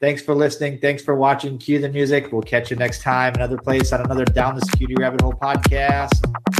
[0.00, 0.78] Thanks for listening.
[0.78, 1.58] Thanks for watching.
[1.58, 2.30] Cue the music.
[2.32, 6.55] We'll catch you next time, another place on another Down the Security Rabbit Hole podcast.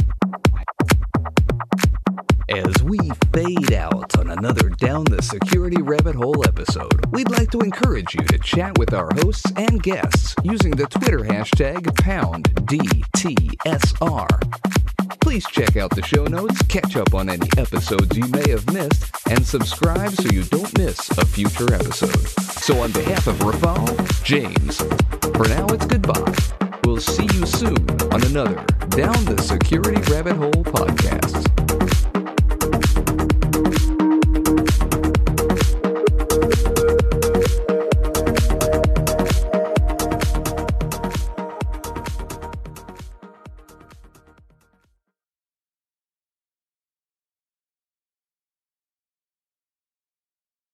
[2.49, 2.97] As we
[3.33, 8.21] fade out on another Down the Security Rabbit Hole episode, we'd like to encourage you
[8.21, 12.39] to chat with our hosts and guests using the Twitter hashtag PoundDTSR.
[15.19, 19.11] Please check out the show notes, catch up on any episodes you may have missed,
[19.29, 22.29] and subscribe so you don't miss a future episode.
[22.61, 24.77] So, on behalf of Rafal, James,
[25.35, 26.33] for now it's goodbye.
[26.85, 27.75] We'll see you soon
[28.13, 28.55] on another
[28.87, 30.63] Down the Security Rabbit Hole